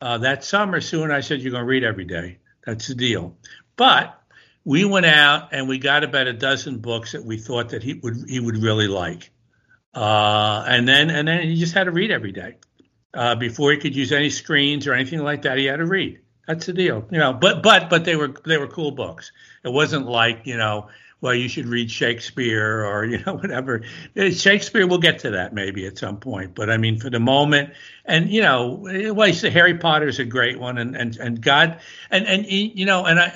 uh, 0.00 0.18
that 0.18 0.44
summer, 0.44 0.80
Sue 0.80 1.02
and 1.02 1.12
I 1.12 1.20
said, 1.20 1.40
"You're 1.40 1.50
going 1.50 1.64
to 1.64 1.68
read 1.68 1.82
every 1.82 2.04
day. 2.04 2.38
That's 2.64 2.86
the 2.86 2.94
deal." 2.94 3.36
But 3.74 4.16
we 4.64 4.84
went 4.84 5.06
out 5.06 5.48
and 5.50 5.68
we 5.68 5.78
got 5.78 6.04
about 6.04 6.28
a 6.28 6.32
dozen 6.32 6.78
books 6.78 7.12
that 7.12 7.24
we 7.24 7.36
thought 7.36 7.70
that 7.70 7.82
he 7.82 7.94
would 7.94 8.14
he 8.28 8.38
would 8.38 8.58
really 8.58 8.86
like, 8.86 9.32
uh, 9.92 10.64
and 10.68 10.86
then 10.86 11.10
and 11.10 11.26
then 11.26 11.42
he 11.42 11.56
just 11.56 11.74
had 11.74 11.84
to 11.84 11.90
read 11.90 12.12
every 12.12 12.30
day 12.30 12.58
uh, 13.14 13.34
before 13.34 13.72
he 13.72 13.78
could 13.78 13.94
use 13.94 14.12
any 14.12 14.30
screens 14.30 14.86
or 14.86 14.94
anything 14.94 15.20
like 15.20 15.42
that. 15.42 15.58
He 15.58 15.66
had 15.66 15.76
to 15.76 15.86
read. 15.86 16.20
That's 16.46 16.66
the 16.66 16.72
deal, 16.72 17.06
you 17.10 17.18
know. 17.18 17.32
But 17.32 17.62
but 17.62 17.88
but 17.88 18.04
they 18.04 18.16
were 18.16 18.34
they 18.44 18.58
were 18.58 18.66
cool 18.66 18.90
books. 18.90 19.32
It 19.64 19.72
wasn't 19.72 20.06
like 20.06 20.42
you 20.44 20.56
know 20.56 20.88
well, 21.22 21.34
you 21.34 21.48
should 21.48 21.66
read 21.66 21.90
Shakespeare 21.90 22.84
or, 22.84 23.04
you 23.06 23.22
know, 23.24 23.34
whatever. 23.34 23.82
Shakespeare, 24.32 24.86
we'll 24.86 24.98
get 24.98 25.20
to 25.20 25.30
that 25.30 25.54
maybe 25.54 25.86
at 25.86 25.96
some 25.96 26.18
point. 26.18 26.54
But 26.54 26.68
I 26.68 26.76
mean, 26.76 26.98
for 26.98 27.08
the 27.08 27.20
moment, 27.20 27.70
and, 28.04 28.28
you 28.28 28.42
know, 28.42 28.84
well, 29.14 29.32
say 29.32 29.48
Harry 29.48 29.78
Potter 29.78 30.08
is 30.08 30.18
a 30.18 30.24
great 30.24 30.58
one 30.58 30.76
and, 30.76 30.94
and, 30.94 31.16
and 31.16 31.40
God, 31.40 31.80
and, 32.10 32.26
and, 32.26 32.44
you 32.44 32.84
know, 32.84 33.06
and 33.06 33.18
I, 33.18 33.26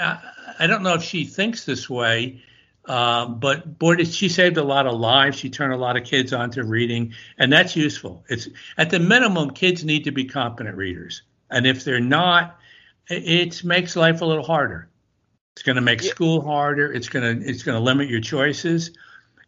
I, 0.59 0.65
I 0.65 0.67
don't 0.67 0.83
know 0.83 0.95
if 0.95 1.03
she 1.03 1.25
thinks 1.25 1.65
this 1.65 1.89
way, 1.89 2.43
uh, 2.87 3.27
but 3.27 3.79
boy, 3.79 3.97
did 3.97 4.09
she 4.09 4.29
saved 4.29 4.57
a 4.57 4.63
lot 4.63 4.87
of 4.87 4.99
lives. 4.99 5.37
She 5.39 5.51
turned 5.51 5.73
a 5.73 5.77
lot 5.77 5.97
of 5.97 6.05
kids 6.05 6.33
onto 6.33 6.63
reading, 6.63 7.15
and 7.37 7.53
that's 7.53 7.75
useful. 7.75 8.25
It's 8.29 8.49
at 8.79 8.91
the 8.91 9.01
minimum, 9.01 9.51
kids 9.51 9.85
need 9.85 10.05
to 10.05 10.13
be 10.13 10.25
competent 10.25 10.77
readers. 10.77 11.23
And 11.51 11.67
if 11.67 11.85
they're 11.85 12.01
not, 12.01 12.59
it 13.09 13.65
makes 13.65 13.97
life 13.97 14.21
a 14.21 14.25
little 14.25 14.45
harder. 14.45 14.89
It's 15.55 15.63
going 15.63 15.77
to 15.77 15.83
make 15.83 16.03
yeah. 16.03 16.11
school 16.11 16.43
harder. 16.43 16.93
It's 16.93 17.09
going 17.09 17.41
to 17.41 17.49
it's 17.49 17.63
going 17.63 17.77
to 17.77 17.83
limit 17.83 18.09
your 18.09 18.21
choices. 18.21 18.93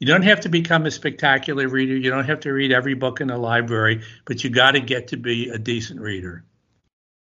You 0.00 0.07
don't 0.07 0.23
have 0.23 0.40
to 0.40 0.49
become 0.49 0.87
a 0.87 0.90
spectacular 0.90 1.68
reader. 1.68 1.97
You 1.97 2.11
don't 2.11 2.25
have 2.25 2.40
to 2.40 2.52
read 2.52 2.73
every 2.73 2.95
book 2.95 3.21
in 3.21 3.28
the 3.28 3.37
library, 3.37 4.02
but 4.25 4.42
you 4.42 4.50
got 4.50 4.73
to 4.73 4.80
get 4.80 5.09
to 5.09 5.16
be 5.16 5.49
a 5.49 5.59
decent 5.59 6.00
reader. 6.00 6.45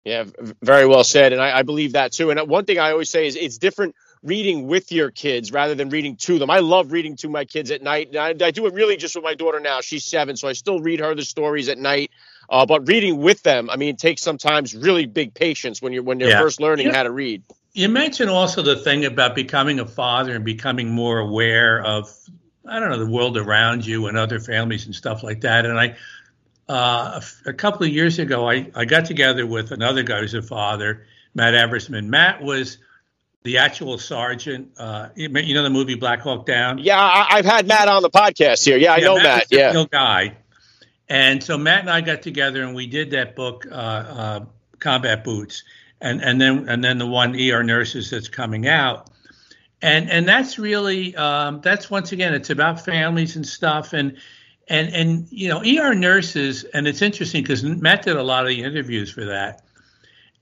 Yeah, 0.04 0.24
very 0.62 0.86
well 0.86 1.04
said, 1.04 1.32
and 1.32 1.42
I, 1.42 1.58
I 1.58 1.62
believe 1.62 1.92
that 1.92 2.12
too. 2.12 2.30
And 2.30 2.48
one 2.48 2.64
thing 2.64 2.78
I 2.78 2.92
always 2.92 3.10
say 3.10 3.26
is 3.26 3.36
it's 3.36 3.58
different 3.58 3.94
reading 4.22 4.66
with 4.66 4.90
your 4.90 5.10
kids 5.10 5.52
rather 5.52 5.74
than 5.74 5.90
reading 5.90 6.16
to 6.16 6.38
them. 6.38 6.50
I 6.50 6.58
love 6.58 6.92
reading 6.92 7.16
to 7.16 7.28
my 7.28 7.44
kids 7.44 7.70
at 7.70 7.82
night. 7.82 8.16
I, 8.16 8.34
I, 8.40 8.50
do 8.50 8.66
it 8.66 8.74
really 8.74 8.96
just 8.96 9.14
with 9.14 9.24
my 9.24 9.34
daughter 9.34 9.60
now. 9.60 9.80
She's 9.80 10.04
seven, 10.04 10.36
so 10.36 10.48
I 10.48 10.52
still 10.52 10.80
read 10.80 11.00
her 11.00 11.14
the 11.14 11.24
stories 11.24 11.68
at 11.68 11.78
night. 11.78 12.10
Uh, 12.50 12.64
but 12.64 12.88
reading 12.88 13.18
with 13.18 13.42
them, 13.42 13.68
I 13.68 13.76
mean, 13.76 13.96
takes 13.96 14.22
sometimes 14.22 14.74
really 14.74 15.06
big 15.06 15.34
patience 15.34 15.82
when 15.82 15.92
you're 15.92 16.02
when 16.02 16.18
they're 16.18 16.30
yeah. 16.30 16.40
first 16.40 16.60
learning 16.60 16.86
yeah. 16.86 16.94
how 16.94 17.02
to 17.02 17.10
read. 17.10 17.42
You 17.74 17.88
mentioned 17.88 18.30
also 18.30 18.62
the 18.62 18.76
thing 18.76 19.04
about 19.04 19.34
becoming 19.34 19.78
a 19.78 19.86
father 19.86 20.34
and 20.34 20.44
becoming 20.44 20.90
more 20.90 21.18
aware 21.18 21.84
of, 21.84 22.10
I 22.66 22.80
don't 22.80 22.88
know, 22.88 22.98
the 22.98 23.10
world 23.10 23.36
around 23.36 23.86
you 23.86 24.06
and 24.06 24.16
other 24.16 24.40
families 24.40 24.86
and 24.86 24.94
stuff 24.94 25.22
like 25.22 25.42
that. 25.42 25.66
And 25.66 25.78
I, 25.78 25.96
uh, 26.68 27.20
a, 27.46 27.52
couple 27.52 27.86
of 27.86 27.92
years 27.92 28.18
ago, 28.18 28.48
I, 28.48 28.70
I 28.74 28.84
got 28.84 29.04
together 29.04 29.46
with 29.46 29.70
another 29.70 30.02
guy 30.02 30.20
who's 30.20 30.34
a 30.34 30.42
father, 30.42 31.06
Matt 31.34 31.54
Eversmann. 31.54 32.06
Matt 32.06 32.42
was 32.42 32.78
the 33.42 33.58
actual 33.58 33.98
sergeant. 33.98 34.70
Uh, 34.76 35.08
you 35.14 35.28
know 35.28 35.62
the 35.62 35.70
movie 35.70 35.94
Black 35.94 36.20
Hawk 36.20 36.46
Down? 36.46 36.78
Yeah, 36.78 37.00
I, 37.00 37.36
have 37.36 37.44
had 37.44 37.66
Matt 37.66 37.88
on 37.88 38.02
the 38.02 38.10
podcast 38.10 38.64
here. 38.64 38.78
Yeah, 38.78 38.94
I 38.94 38.98
yeah, 38.98 39.04
know 39.04 39.14
Matt. 39.16 39.24
Matt 39.24 39.46
yeah, 39.50 39.72
real 39.72 39.86
guy. 39.86 40.36
And 41.08 41.42
so 41.42 41.56
Matt 41.56 41.80
and 41.80 41.90
I 41.90 42.02
got 42.02 42.20
together 42.22 42.62
and 42.62 42.74
we 42.74 42.86
did 42.86 43.12
that 43.12 43.34
book, 43.34 43.66
uh, 43.70 43.74
uh, 43.74 44.44
Combat 44.78 45.24
Boots 45.24 45.62
and 46.00 46.22
and 46.22 46.40
then 46.40 46.68
and 46.68 46.82
then 46.82 46.98
the 46.98 47.06
one 47.06 47.38
ER 47.38 47.62
nurses 47.62 48.10
that's 48.10 48.28
coming 48.28 48.66
out, 48.66 49.10
and 49.82 50.10
and 50.10 50.28
that's 50.28 50.58
really 50.58 51.14
um, 51.16 51.60
that's 51.62 51.90
once 51.90 52.12
again 52.12 52.34
it's 52.34 52.50
about 52.50 52.84
families 52.84 53.36
and 53.36 53.46
stuff 53.46 53.92
and 53.92 54.18
and 54.68 54.88
and 54.94 55.26
you 55.30 55.48
know 55.48 55.60
ER 55.60 55.94
nurses 55.94 56.64
and 56.64 56.86
it's 56.86 57.02
interesting 57.02 57.42
because 57.42 57.64
Matt 57.64 58.02
did 58.02 58.16
a 58.16 58.22
lot 58.22 58.42
of 58.44 58.48
the 58.48 58.62
interviews 58.62 59.10
for 59.10 59.26
that, 59.26 59.62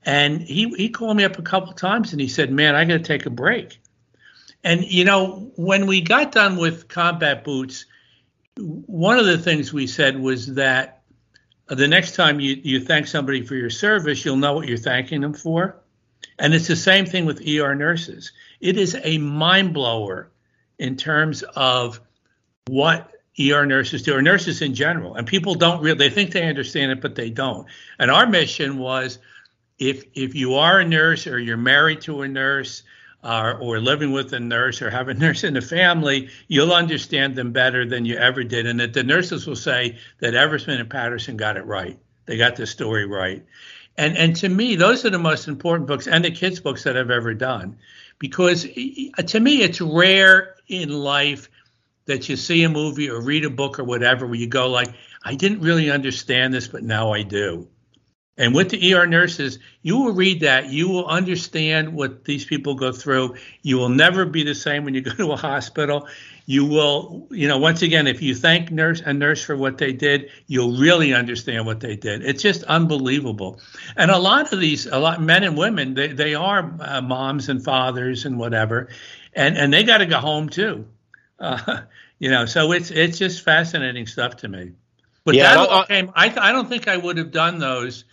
and 0.05 0.41
he 0.41 0.69
he 0.77 0.89
called 0.89 1.17
me 1.17 1.23
up 1.23 1.37
a 1.37 1.41
couple 1.43 1.73
times 1.73 2.11
and 2.11 2.21
he 2.21 2.27
said, 2.27 2.51
"Man, 2.51 2.75
I 2.75 2.85
got 2.85 2.93
to 2.93 2.99
take 2.99 3.25
a 3.25 3.29
break," 3.29 3.79
and 4.63 4.83
you 4.83 5.05
know 5.05 5.51
when 5.55 5.87
we 5.87 6.01
got 6.01 6.31
done 6.31 6.57
with 6.57 6.87
combat 6.87 7.43
boots, 7.43 7.85
one 8.57 9.19
of 9.19 9.25
the 9.25 9.37
things 9.37 9.73
we 9.73 9.87
said 9.87 10.19
was 10.19 10.55
that 10.55 11.03
the 11.67 11.87
next 11.87 12.15
time 12.15 12.39
you, 12.39 12.59
you 12.63 12.79
thank 12.79 13.07
somebody 13.07 13.45
for 13.45 13.55
your 13.55 13.69
service, 13.69 14.23
you'll 14.23 14.37
know 14.37 14.53
what 14.53 14.67
you're 14.67 14.77
thanking 14.77 15.21
them 15.21 15.33
for. 15.33 15.81
And 16.39 16.53
it's 16.53 16.67
the 16.67 16.75
same 16.75 17.05
thing 17.05 17.25
with 17.25 17.45
ER 17.47 17.75
nurses. 17.75 18.31
It 18.59 18.77
is 18.77 18.97
a 19.03 19.17
mind 19.17 19.73
blower 19.73 20.31
in 20.79 20.95
terms 20.95 21.43
of 21.43 21.99
what 22.67 23.11
ER 23.39 23.65
nurses 23.65 24.03
do, 24.03 24.15
or 24.15 24.21
nurses 24.21 24.61
in 24.61 24.73
general. 24.73 25.15
And 25.15 25.27
people 25.27 25.55
don't 25.55 25.81
really, 25.81 25.97
they 25.97 26.09
think 26.09 26.31
they 26.31 26.47
understand 26.47 26.91
it, 26.91 27.01
but 27.01 27.15
they 27.15 27.29
don't. 27.29 27.67
And 27.99 28.09
our 28.09 28.27
mission 28.27 28.77
was 28.77 29.19
if, 29.79 30.05
if 30.13 30.35
you 30.35 30.55
are 30.55 30.79
a 30.79 30.85
nurse 30.85 31.27
or 31.27 31.39
you're 31.39 31.57
married 31.57 32.01
to 32.01 32.21
a 32.21 32.27
nurse, 32.27 32.83
uh, 33.23 33.55
or 33.59 33.79
living 33.79 34.11
with 34.11 34.31
a 34.33 34.39
nurse 34.39 34.81
or 34.81 34.89
have 34.89 35.07
a 35.09 35.13
nurse 35.25 35.43
in 35.43 35.53
the 35.53 35.61
family, 35.61 36.29
you'll 36.47 36.73
understand 36.73 37.35
them 37.35 37.51
better 37.51 37.85
than 37.85 38.05
you 38.05 38.15
ever 38.15 38.43
did. 38.43 38.65
And 38.65 38.79
that 38.79 38.93
the 38.93 39.03
nurses 39.03 39.47
will 39.47 39.55
say 39.55 39.97
that 40.19 40.33
Eversmann 40.33 40.79
and 40.79 40.89
Patterson 40.89 41.35
got 41.35 41.57
it 41.57 41.65
right. 41.65 41.99
They 42.25 42.37
got 42.37 42.55
the 42.55 42.67
story 42.67 43.05
right. 43.05 43.45
And 43.97 44.15
and 44.15 44.35
to 44.37 44.49
me, 44.49 44.75
those 44.75 45.03
are 45.05 45.09
the 45.09 45.17
most 45.17 45.47
important 45.47 45.87
books 45.87 46.07
and 46.07 46.23
the 46.23 46.31
kids' 46.31 46.59
books 46.59 46.83
that 46.83 46.95
I've 46.95 47.09
ever 47.09 47.33
done, 47.33 47.77
because 48.19 48.63
to 48.63 49.39
me, 49.39 49.63
it's 49.63 49.81
rare 49.81 50.55
in 50.67 50.89
life 50.89 51.49
that 52.05 52.29
you 52.29 52.35
see 52.35 52.63
a 52.63 52.69
movie 52.69 53.09
or 53.09 53.19
read 53.21 53.43
a 53.43 53.49
book 53.49 53.79
or 53.79 53.83
whatever 53.83 54.25
where 54.27 54.35
you 54.35 54.47
go 54.47 54.69
like, 54.69 54.93
I 55.23 55.35
didn't 55.35 55.61
really 55.61 55.89
understand 55.89 56.53
this, 56.53 56.67
but 56.67 56.83
now 56.83 57.11
I 57.11 57.23
do. 57.23 57.67
And 58.37 58.53
with 58.53 58.69
the 58.69 58.93
ER 58.93 59.07
nurses, 59.07 59.57
you 59.81 59.97
will 59.97 60.13
read 60.13 60.41
that. 60.41 60.69
You 60.69 60.89
will 60.89 61.07
understand 61.07 61.93
what 61.93 62.23
these 62.23 62.45
people 62.45 62.75
go 62.75 62.91
through. 62.91 63.35
You 63.63 63.77
will 63.77 63.89
never 63.89 64.25
be 64.25 64.43
the 64.43 64.53
same 64.53 64.85
when 64.85 64.93
you 64.93 65.01
go 65.01 65.11
to 65.17 65.31
a 65.31 65.35
hospital. 65.35 66.07
You 66.45 66.65
will, 66.65 67.27
you 67.31 67.47
know, 67.47 67.57
once 67.57 67.81
again, 67.81 68.05
if 68.05 68.21
you 68.21 68.35
thank 68.35 68.71
nurse 68.71 69.01
a 69.01 69.11
nurse 69.11 69.43
for 69.43 69.57
what 69.57 69.79
they 69.79 69.91
did, 69.91 70.29
you'll 70.45 70.77
really 70.77 71.13
understand 71.13 71.65
what 71.65 71.79
they 71.79 71.95
did. 71.95 72.23
It's 72.23 72.41
just 72.41 72.63
unbelievable. 72.63 73.59
And 73.95 74.11
a 74.11 74.19
lot 74.19 74.53
of 74.53 74.59
these, 74.59 74.85
a 74.85 74.99
lot 74.99 75.21
men 75.21 75.43
and 75.43 75.57
women, 75.57 75.95
they 75.95 76.09
they 76.09 76.35
are 76.35 76.73
uh, 76.79 77.01
moms 77.01 77.49
and 77.49 77.63
fathers 77.63 78.25
and 78.25 78.37
whatever, 78.37 78.89
and 79.33 79.57
and 79.57 79.73
they 79.73 79.83
got 79.83 79.97
to 79.97 80.05
go 80.05 80.19
home 80.19 80.49
too. 80.49 80.85
Uh, 81.39 81.81
you 82.17 82.31
know, 82.31 82.47
so 82.47 82.71
it's 82.71 82.89
it's 82.89 83.19
just 83.19 83.43
fascinating 83.43 84.07
stuff 84.07 84.37
to 84.37 84.47
me. 84.47 84.71
But 85.23 85.35
yeah, 85.35 85.53
that 85.53 85.69
all 85.69 85.85
came. 85.85 86.11
I 86.15 86.33
I 86.35 86.51
don't 86.51 86.67
think 86.67 86.87
I 86.87 86.97
would 86.97 87.17
have 87.17 87.31
done 87.31 87.59
those 87.59 88.05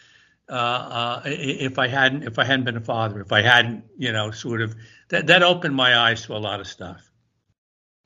uh, 0.49 0.53
uh, 0.53 1.23
if 1.25 1.79
I 1.79 1.89
hadn't 1.89 2.25
if 2.25 2.39
I 2.39 2.45
hadn't 2.45 2.65
been 2.65 2.77
a 2.77 2.81
father, 2.81 3.21
if 3.21 3.33
I 3.33 3.43
hadn't, 3.43 3.85
you 3.97 4.13
know, 4.13 4.31
sort 4.31 4.61
of 4.61 4.75
that 5.09 5.27
that 5.29 5.43
opened 5.43 5.75
my 5.75 5.97
eyes 5.97 6.27
to 6.27 6.35
a 6.35 6.39
lot 6.39 6.61
of 6.61 6.67
stuff. 6.67 7.11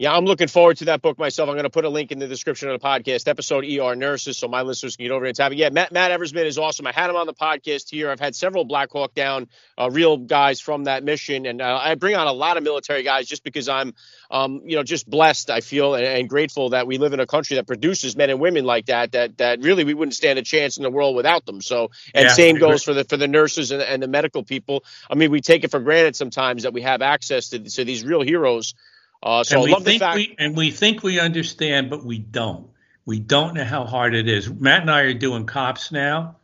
Yeah, 0.00 0.12
I'm 0.12 0.26
looking 0.26 0.46
forward 0.46 0.76
to 0.76 0.84
that 0.84 1.02
book 1.02 1.18
myself. 1.18 1.48
I'm 1.48 1.56
going 1.56 1.64
to 1.64 1.70
put 1.70 1.84
a 1.84 1.88
link 1.88 2.12
in 2.12 2.20
the 2.20 2.28
description 2.28 2.68
of 2.70 2.80
the 2.80 2.86
podcast 2.86 3.26
episode 3.26 3.64
ER 3.64 3.96
Nurses 3.96 4.38
so 4.38 4.46
my 4.46 4.62
listeners 4.62 4.94
can 4.94 5.06
get 5.06 5.10
over 5.10 5.24
and 5.24 5.34
tap 5.34 5.50
it. 5.50 5.58
Yeah, 5.58 5.70
Matt, 5.70 5.90
Matt 5.90 6.12
Eversmann 6.12 6.44
is 6.44 6.56
awesome. 6.56 6.86
I 6.86 6.92
had 6.92 7.10
him 7.10 7.16
on 7.16 7.26
the 7.26 7.34
podcast 7.34 7.90
here. 7.90 8.08
I've 8.08 8.20
had 8.20 8.36
several 8.36 8.64
Black 8.64 8.92
Hawk 8.92 9.12
Down 9.14 9.48
uh, 9.76 9.90
real 9.90 10.16
guys 10.16 10.60
from 10.60 10.84
that 10.84 11.02
mission, 11.02 11.46
and 11.46 11.60
uh, 11.60 11.80
I 11.82 11.96
bring 11.96 12.14
on 12.14 12.28
a 12.28 12.32
lot 12.32 12.56
of 12.56 12.62
military 12.62 13.02
guys 13.02 13.26
just 13.26 13.42
because 13.42 13.68
I'm, 13.68 13.92
um, 14.30 14.62
you 14.64 14.76
know, 14.76 14.84
just 14.84 15.10
blessed. 15.10 15.50
I 15.50 15.62
feel 15.62 15.96
and, 15.96 16.06
and, 16.06 16.28
grateful 16.28 16.70
that 16.70 16.86
we 16.86 16.98
live 16.98 17.12
in 17.12 17.18
a 17.18 17.26
country 17.26 17.56
that 17.56 17.66
produces 17.66 18.14
men 18.14 18.30
and 18.30 18.38
women 18.38 18.64
like 18.64 18.86
that. 18.86 19.10
That 19.12 19.38
that 19.38 19.62
really 19.62 19.82
we 19.82 19.94
wouldn't 19.94 20.14
stand 20.14 20.38
a 20.38 20.42
chance 20.42 20.76
in 20.76 20.84
the 20.84 20.90
world 20.90 21.16
without 21.16 21.44
them. 21.44 21.60
So, 21.60 21.90
and 22.14 22.26
yeah, 22.26 22.32
same 22.34 22.58
goes 22.58 22.84
for 22.84 22.94
the 22.94 23.02
for 23.02 23.16
the 23.16 23.26
nurses 23.26 23.72
and, 23.72 23.82
and 23.82 24.00
the 24.00 24.08
medical 24.08 24.44
people. 24.44 24.84
I 25.10 25.16
mean, 25.16 25.32
we 25.32 25.40
take 25.40 25.64
it 25.64 25.72
for 25.72 25.80
granted 25.80 26.14
sometimes 26.14 26.62
that 26.62 26.72
we 26.72 26.82
have 26.82 27.02
access 27.02 27.48
to, 27.48 27.58
to 27.58 27.84
these 27.84 28.04
real 28.04 28.22
heroes 28.22 28.74
uh, 29.22 29.44
so 29.44 29.64
and 29.64 29.72
we 29.72 29.80
think 29.80 30.00
fact- 30.00 30.16
we 30.16 30.34
and 30.38 30.56
we 30.56 30.70
think 30.70 31.02
we 31.02 31.18
understand, 31.18 31.90
but 31.90 32.04
we 32.04 32.18
don't. 32.18 32.68
We 33.04 33.18
don't 33.18 33.54
know 33.54 33.64
how 33.64 33.84
hard 33.84 34.14
it 34.14 34.28
is. 34.28 34.50
Matt 34.50 34.82
and 34.82 34.90
I 34.90 35.00
are 35.00 35.14
doing 35.14 35.46
cops 35.46 35.90
now, 35.90 36.36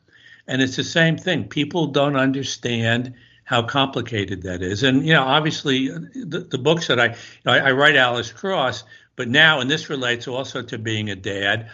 and 0.46 0.62
it's 0.62 0.76
the 0.76 0.84
same 0.84 1.18
thing. 1.18 1.48
People 1.48 1.88
don't 1.88 2.16
understand 2.16 3.14
how 3.44 3.62
complicated 3.62 4.42
that 4.42 4.62
is. 4.62 4.82
And 4.82 5.06
you 5.06 5.12
know, 5.12 5.22
obviously, 5.22 5.88
the, 5.88 6.46
the 6.50 6.58
books 6.58 6.86
that 6.86 6.98
I, 6.98 7.16
I, 7.46 7.60
I 7.60 7.72
write 7.72 7.96
Alex 7.96 8.32
Cross, 8.32 8.84
but 9.14 9.28
now, 9.28 9.60
and 9.60 9.70
this 9.70 9.90
relates 9.90 10.26
also 10.26 10.62
to 10.62 10.78
being 10.78 11.10
a 11.10 11.16
dad. 11.16 11.70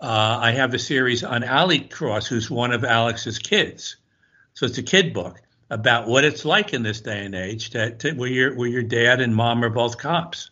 Uh, 0.00 0.38
I 0.42 0.50
have 0.50 0.74
a 0.74 0.78
series 0.78 1.24
on 1.24 1.42
Ali 1.44 1.80
Cross, 1.80 2.26
who's 2.26 2.50
one 2.50 2.72
of 2.72 2.84
Alex's 2.84 3.38
kids. 3.38 3.96
So 4.52 4.66
it's 4.66 4.78
a 4.78 4.82
kid 4.82 5.14
book 5.14 5.40
about 5.70 6.06
what 6.06 6.24
it's 6.24 6.44
like 6.44 6.72
in 6.72 6.82
this 6.82 7.00
day 7.00 7.24
and 7.24 7.34
age 7.34 7.70
that, 7.70 8.02
where 8.16 8.28
your 8.28 8.54
where 8.54 8.68
your 8.68 8.82
dad 8.82 9.20
and 9.20 9.34
mom 9.34 9.64
are 9.64 9.70
both 9.70 9.98
cops. 9.98 10.50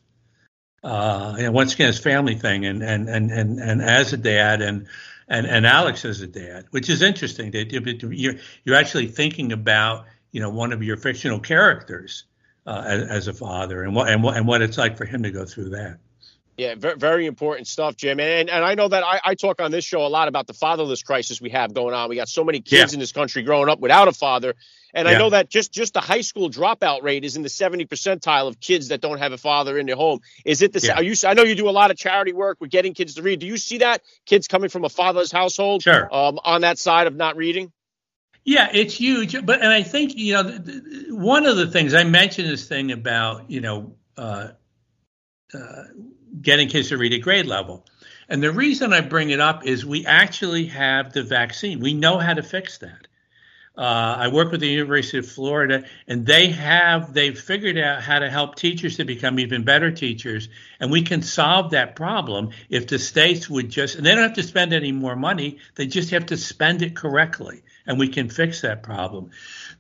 Uh, 0.83 1.37
and 1.38 1.54
once 1.54 1.75
again, 1.75 1.88
it's 1.88 1.99
family 1.99 2.35
thing, 2.35 2.66
and 2.66 2.83
and 2.83 3.09
and 3.09 3.31
and 3.31 3.61
and 3.61 3.83
as 3.83 4.12
a 4.12 4.16
dad, 4.16 4.62
and 4.62 4.87
and 5.28 5.47
and 5.47 5.66
Alex 5.66 6.04
as 6.04 6.21
a 6.21 6.26
dad, 6.26 6.66
which 6.71 6.88
is 6.90 7.02
interesting. 7.02 7.52
That 7.52 7.73
you're 7.73 8.35
you're 8.64 8.76
actually 8.76 9.07
thinking 9.07 9.52
about 9.52 10.07
you 10.33 10.40
know 10.40 10.50
one 10.50 10.73
of 10.73 10.83
your 10.83 10.97
fictional 10.97 11.38
characters 11.38 12.25
uh, 12.66 12.83
as, 12.85 13.02
as, 13.09 13.28
a 13.28 13.33
father, 13.33 13.85
and 13.85 13.95
what 13.95 14.09
and 14.09 14.23
what 14.23 14.37
and 14.37 14.47
what 14.47 14.61
it's 14.61 14.78
like 14.78 14.97
for 14.97 15.04
him 15.04 15.23
to 15.23 15.31
go 15.31 15.45
through 15.45 15.71
that. 15.71 15.99
Yeah, 16.57 16.75
very, 16.75 16.97
very 16.97 17.26
important 17.26 17.66
stuff, 17.66 17.97
Jim. 17.97 18.21
And 18.21 18.50
and 18.50 18.64
I 18.64 18.75
know 18.75 18.88
that 18.88 19.04
I, 19.04 19.21
I, 19.25 19.35
talk 19.35 19.61
on 19.61 19.71
this 19.71 19.85
show 19.85 20.04
a 20.04 20.09
lot 20.09 20.28
about 20.28 20.47
the 20.47 20.52
fatherless 20.52 21.02
crisis 21.02 21.40
we 21.40 21.50
have 21.50 21.73
going 21.73 21.95
on. 21.95 22.09
We 22.09 22.16
got 22.16 22.28
so 22.28 22.45
many 22.45 22.61
kids 22.61 22.92
yeah. 22.92 22.97
in 22.97 23.00
this 23.00 23.12
country 23.12 23.42
growing 23.42 23.69
up 23.69 23.81
without 23.81 24.09
a 24.09 24.12
father. 24.12 24.54
And 24.94 25.08
yeah. 25.08 25.14
I 25.14 25.18
know 25.18 25.30
that 25.30 25.49
just 25.49 25.72
just 25.72 25.94
the 25.94 26.00
high 26.00 26.20
school 26.20 26.50
dropout 26.50 27.02
rate 27.02 27.25
is 27.25 27.37
in 27.37 27.42
the 27.42 27.49
70 27.49 27.87
percentile 27.87 28.49
of 28.49 28.61
kids 28.61 28.88
that 28.88 29.00
don't 29.00 29.18
have 29.18 29.32
a 29.32 29.38
father 29.38 29.78
in 29.78 29.87
their 29.87 29.96
home. 29.96 30.20
Is 30.44 30.62
it 30.62 30.72
the 30.72 30.80
yeah. 30.80 30.96
are 30.96 31.02
you 31.02 31.14
I 31.26 31.34
know 31.34 31.44
you 31.44 31.54
do 31.54 31.68
a 31.68 31.70
lot 31.70 31.90
of 31.90 31.96
charity 31.96 32.32
work 32.32 32.58
with 32.61 32.70
getting 32.70 32.94
kids 32.94 33.14
to 33.14 33.22
read. 33.22 33.40
Do 33.40 33.46
you 33.46 33.56
see 33.56 33.78
that 33.78 34.02
kids 34.26 34.49
coming 34.49 34.68
from 34.68 34.84
a 34.84 34.88
fatherless 34.88 35.32
household 35.32 35.82
sure. 35.82 36.14
um, 36.14 36.38
on 36.44 36.61
that 36.61 36.78
side 36.78 37.06
of 37.06 37.16
not 37.16 37.37
reading? 37.37 37.72
Yeah, 38.44 38.68
it's 38.72 38.94
huge. 38.94 39.44
But 39.44 39.62
and 39.62 39.72
I 39.72 39.82
think 39.82 40.16
you 40.16 40.34
know 40.34 40.42
one 41.11 41.46
of 41.46 41.56
the 41.56 41.68
things 41.68 41.94
I 41.94 42.04
mentioned 42.04 42.49
this 42.49 42.66
thing 42.66 42.92
about 42.92 43.50
you 43.50 43.61
know 43.61 43.94
uh, 44.16 44.49
uh, 45.54 45.82
getting 46.40 46.68
kids 46.68 46.88
to 46.88 46.99
read 46.99 47.12
at 47.12 47.22
grade 47.22 47.46
level. 47.46 47.87
And 48.28 48.42
the 48.42 48.50
reason 48.50 48.92
I 48.92 49.02
bring 49.02 49.30
it 49.30 49.40
up 49.40 49.66
is 49.66 49.84
we 49.84 50.06
actually 50.06 50.66
have 50.66 51.12
the 51.12 51.22
vaccine. 51.22 51.80
We 51.80 51.92
know 51.92 52.18
how 52.18 52.34
to 52.34 52.42
fix 52.42 52.78
that. 52.78 53.06
Uh, 53.76 54.16
I 54.18 54.28
work 54.28 54.52
with 54.52 54.60
the 54.60 54.68
University 54.68 55.16
of 55.16 55.26
Florida, 55.26 55.84
and 56.06 56.26
they 56.26 56.48
have 56.48 57.14
they've 57.14 57.38
figured 57.38 57.78
out 57.78 58.02
how 58.02 58.18
to 58.18 58.28
help 58.28 58.54
teachers 58.54 58.98
to 58.98 59.04
become 59.04 59.38
even 59.38 59.64
better 59.64 59.90
teachers, 59.90 60.50
and 60.78 60.90
we 60.90 61.02
can 61.02 61.22
solve 61.22 61.70
that 61.70 61.96
problem 61.96 62.50
if 62.68 62.86
the 62.86 62.98
states 62.98 63.48
would 63.48 63.70
just 63.70 63.96
and 63.96 64.04
they 64.04 64.10
don't 64.10 64.24
have 64.24 64.34
to 64.34 64.42
spend 64.42 64.74
any 64.74 64.92
more 64.92 65.16
money; 65.16 65.56
they 65.76 65.86
just 65.86 66.10
have 66.10 66.26
to 66.26 66.36
spend 66.36 66.82
it 66.82 66.94
correctly, 66.94 67.62
and 67.86 67.98
we 67.98 68.08
can 68.08 68.28
fix 68.28 68.60
that 68.60 68.82
problem. 68.82 69.30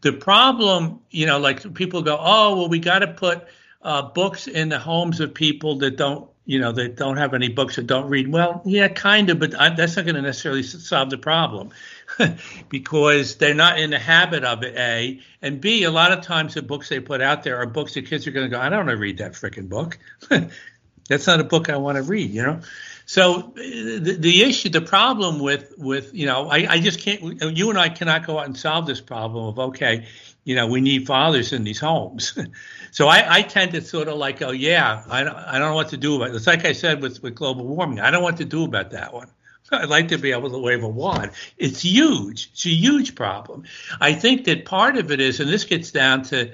The 0.00 0.14
problem, 0.14 1.00
you 1.10 1.26
know, 1.26 1.38
like 1.38 1.74
people 1.74 2.00
go, 2.00 2.16
"Oh, 2.18 2.56
well, 2.56 2.68
we 2.70 2.78
got 2.78 3.00
to 3.00 3.08
put 3.08 3.46
uh, 3.82 4.00
books 4.00 4.46
in 4.46 4.70
the 4.70 4.78
homes 4.78 5.20
of 5.20 5.34
people 5.34 5.78
that 5.80 5.98
don't 5.98 6.30
you 6.44 6.58
know, 6.58 6.72
that 6.72 6.96
don't 6.96 7.18
have 7.18 7.34
any 7.34 7.48
books 7.48 7.78
or 7.78 7.82
don't 7.82 8.08
read. 8.08 8.26
Well, 8.26 8.62
yeah, 8.64 8.88
kind 8.88 9.30
of, 9.30 9.38
but 9.38 9.54
I, 9.54 9.74
that's 9.74 9.96
not 9.96 10.04
going 10.04 10.16
to 10.16 10.22
necessarily 10.22 10.64
solve 10.64 11.10
the 11.10 11.18
problem 11.18 11.70
because 12.68 13.36
they're 13.36 13.54
not 13.54 13.78
in 13.78 13.90
the 13.90 13.98
habit 13.98 14.44
of 14.44 14.62
it, 14.62 14.76
A. 14.76 15.20
And 15.40 15.60
B, 15.60 15.84
a 15.84 15.90
lot 15.90 16.12
of 16.12 16.22
times 16.22 16.54
the 16.54 16.62
books 16.62 16.88
they 16.88 17.00
put 17.00 17.20
out 17.20 17.42
there 17.42 17.58
are 17.58 17.66
books 17.66 17.94
that 17.94 18.06
kids 18.06 18.26
are 18.26 18.30
going 18.30 18.50
to 18.50 18.56
go, 18.56 18.60
I 18.60 18.68
don't 18.68 18.86
want 18.86 18.90
to 18.90 18.96
read 18.96 19.18
that 19.18 19.32
freaking 19.32 19.68
book. 19.68 19.98
that's 21.08 21.26
not 21.26 21.40
a 21.40 21.44
book 21.44 21.68
I 21.68 21.76
want 21.76 21.96
to 21.96 22.02
read, 22.02 22.30
you 22.30 22.42
know? 22.42 22.60
So 23.04 23.52
the, 23.56 24.16
the 24.18 24.42
issue, 24.42 24.68
the 24.68 24.80
problem 24.80 25.40
with, 25.40 25.74
with 25.76 26.14
you 26.14 26.26
know, 26.26 26.48
I, 26.48 26.66
I 26.68 26.80
just 26.80 27.00
can't, 27.00 27.42
you 27.56 27.70
and 27.70 27.78
I 27.78 27.88
cannot 27.88 28.26
go 28.26 28.38
out 28.38 28.46
and 28.46 28.56
solve 28.56 28.86
this 28.86 29.00
problem 29.00 29.46
of, 29.46 29.58
okay, 29.70 30.06
you 30.44 30.56
know, 30.56 30.66
we 30.66 30.80
need 30.80 31.06
fathers 31.06 31.52
in 31.52 31.64
these 31.64 31.80
homes. 31.80 32.38
so 32.90 33.08
I, 33.08 33.36
I, 33.36 33.42
tend 33.42 33.72
to 33.72 33.82
sort 33.82 34.08
of 34.08 34.16
like, 34.16 34.40
oh 34.42 34.52
yeah, 34.52 35.04
I 35.08 35.24
don't, 35.24 35.36
I 35.36 35.58
don't 35.58 35.70
know 35.70 35.74
what 35.74 35.90
to 35.90 35.96
do 35.96 36.16
about 36.16 36.30
it. 36.30 36.36
It's 36.36 36.46
like 36.46 36.64
I 36.64 36.72
said 36.72 37.02
with, 37.02 37.22
with 37.22 37.34
global 37.34 37.66
warming. 37.66 38.00
I 38.00 38.10
don't 38.10 38.20
know 38.20 38.24
what 38.24 38.38
to 38.38 38.44
do 38.44 38.64
about 38.64 38.90
that 38.90 39.12
one. 39.12 39.28
I'd 39.72 39.88
like 39.88 40.08
to 40.08 40.18
be 40.18 40.32
able 40.32 40.50
to 40.50 40.58
wave 40.58 40.82
a 40.82 40.88
wand. 40.88 41.32
It's 41.56 41.82
huge. 41.82 42.50
It's 42.52 42.66
a 42.66 42.70
huge 42.70 43.14
problem. 43.14 43.64
I 44.00 44.12
think 44.12 44.44
that 44.44 44.64
part 44.64 44.96
of 44.96 45.10
it 45.10 45.20
is, 45.20 45.40
and 45.40 45.48
this 45.48 45.64
gets 45.64 45.90
down 45.90 46.22
to, 46.24 46.52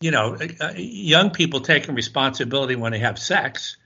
you 0.00 0.10
know, 0.10 0.36
uh, 0.60 0.72
young 0.76 1.30
people 1.30 1.60
taking 1.60 1.94
responsibility 1.94 2.76
when 2.76 2.92
they 2.92 2.98
have 2.98 3.18
sex. 3.18 3.76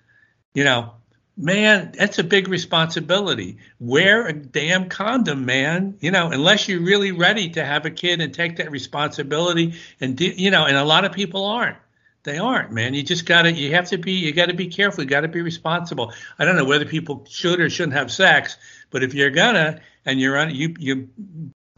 You 0.54 0.64
know, 0.64 0.92
man, 1.36 1.92
that's 1.96 2.18
a 2.18 2.24
big 2.24 2.48
responsibility. 2.48 3.58
Wear 3.78 4.26
a 4.26 4.32
damn 4.32 4.88
condom, 4.88 5.44
man. 5.46 5.96
You 6.00 6.10
know, 6.10 6.30
unless 6.30 6.68
you're 6.68 6.80
really 6.80 7.12
ready 7.12 7.50
to 7.50 7.64
have 7.64 7.86
a 7.86 7.90
kid 7.90 8.20
and 8.20 8.34
take 8.34 8.56
that 8.56 8.70
responsibility, 8.70 9.74
and 10.00 10.20
you 10.20 10.50
know, 10.50 10.66
and 10.66 10.76
a 10.76 10.84
lot 10.84 11.04
of 11.04 11.12
people 11.12 11.44
aren't. 11.44 11.76
They 12.28 12.38
aren't, 12.38 12.72
man. 12.72 12.94
You 12.94 13.02
just 13.02 13.24
gotta, 13.24 13.52
you 13.52 13.72
have 13.74 13.88
to 13.88 13.98
be, 13.98 14.12
you 14.12 14.32
gotta 14.32 14.54
be 14.54 14.66
careful. 14.66 15.02
You 15.02 15.10
gotta 15.10 15.28
be 15.28 15.40
responsible. 15.40 16.12
I 16.38 16.44
don't 16.44 16.56
know 16.56 16.64
whether 16.64 16.84
people 16.84 17.26
should 17.28 17.58
or 17.58 17.70
shouldn't 17.70 17.94
have 17.94 18.12
sex, 18.12 18.56
but 18.90 19.02
if 19.02 19.14
you're 19.14 19.30
gonna, 19.30 19.80
and 20.04 20.20
you're 20.20 20.36
on, 20.36 20.54
you 20.54 20.74
you 20.78 21.08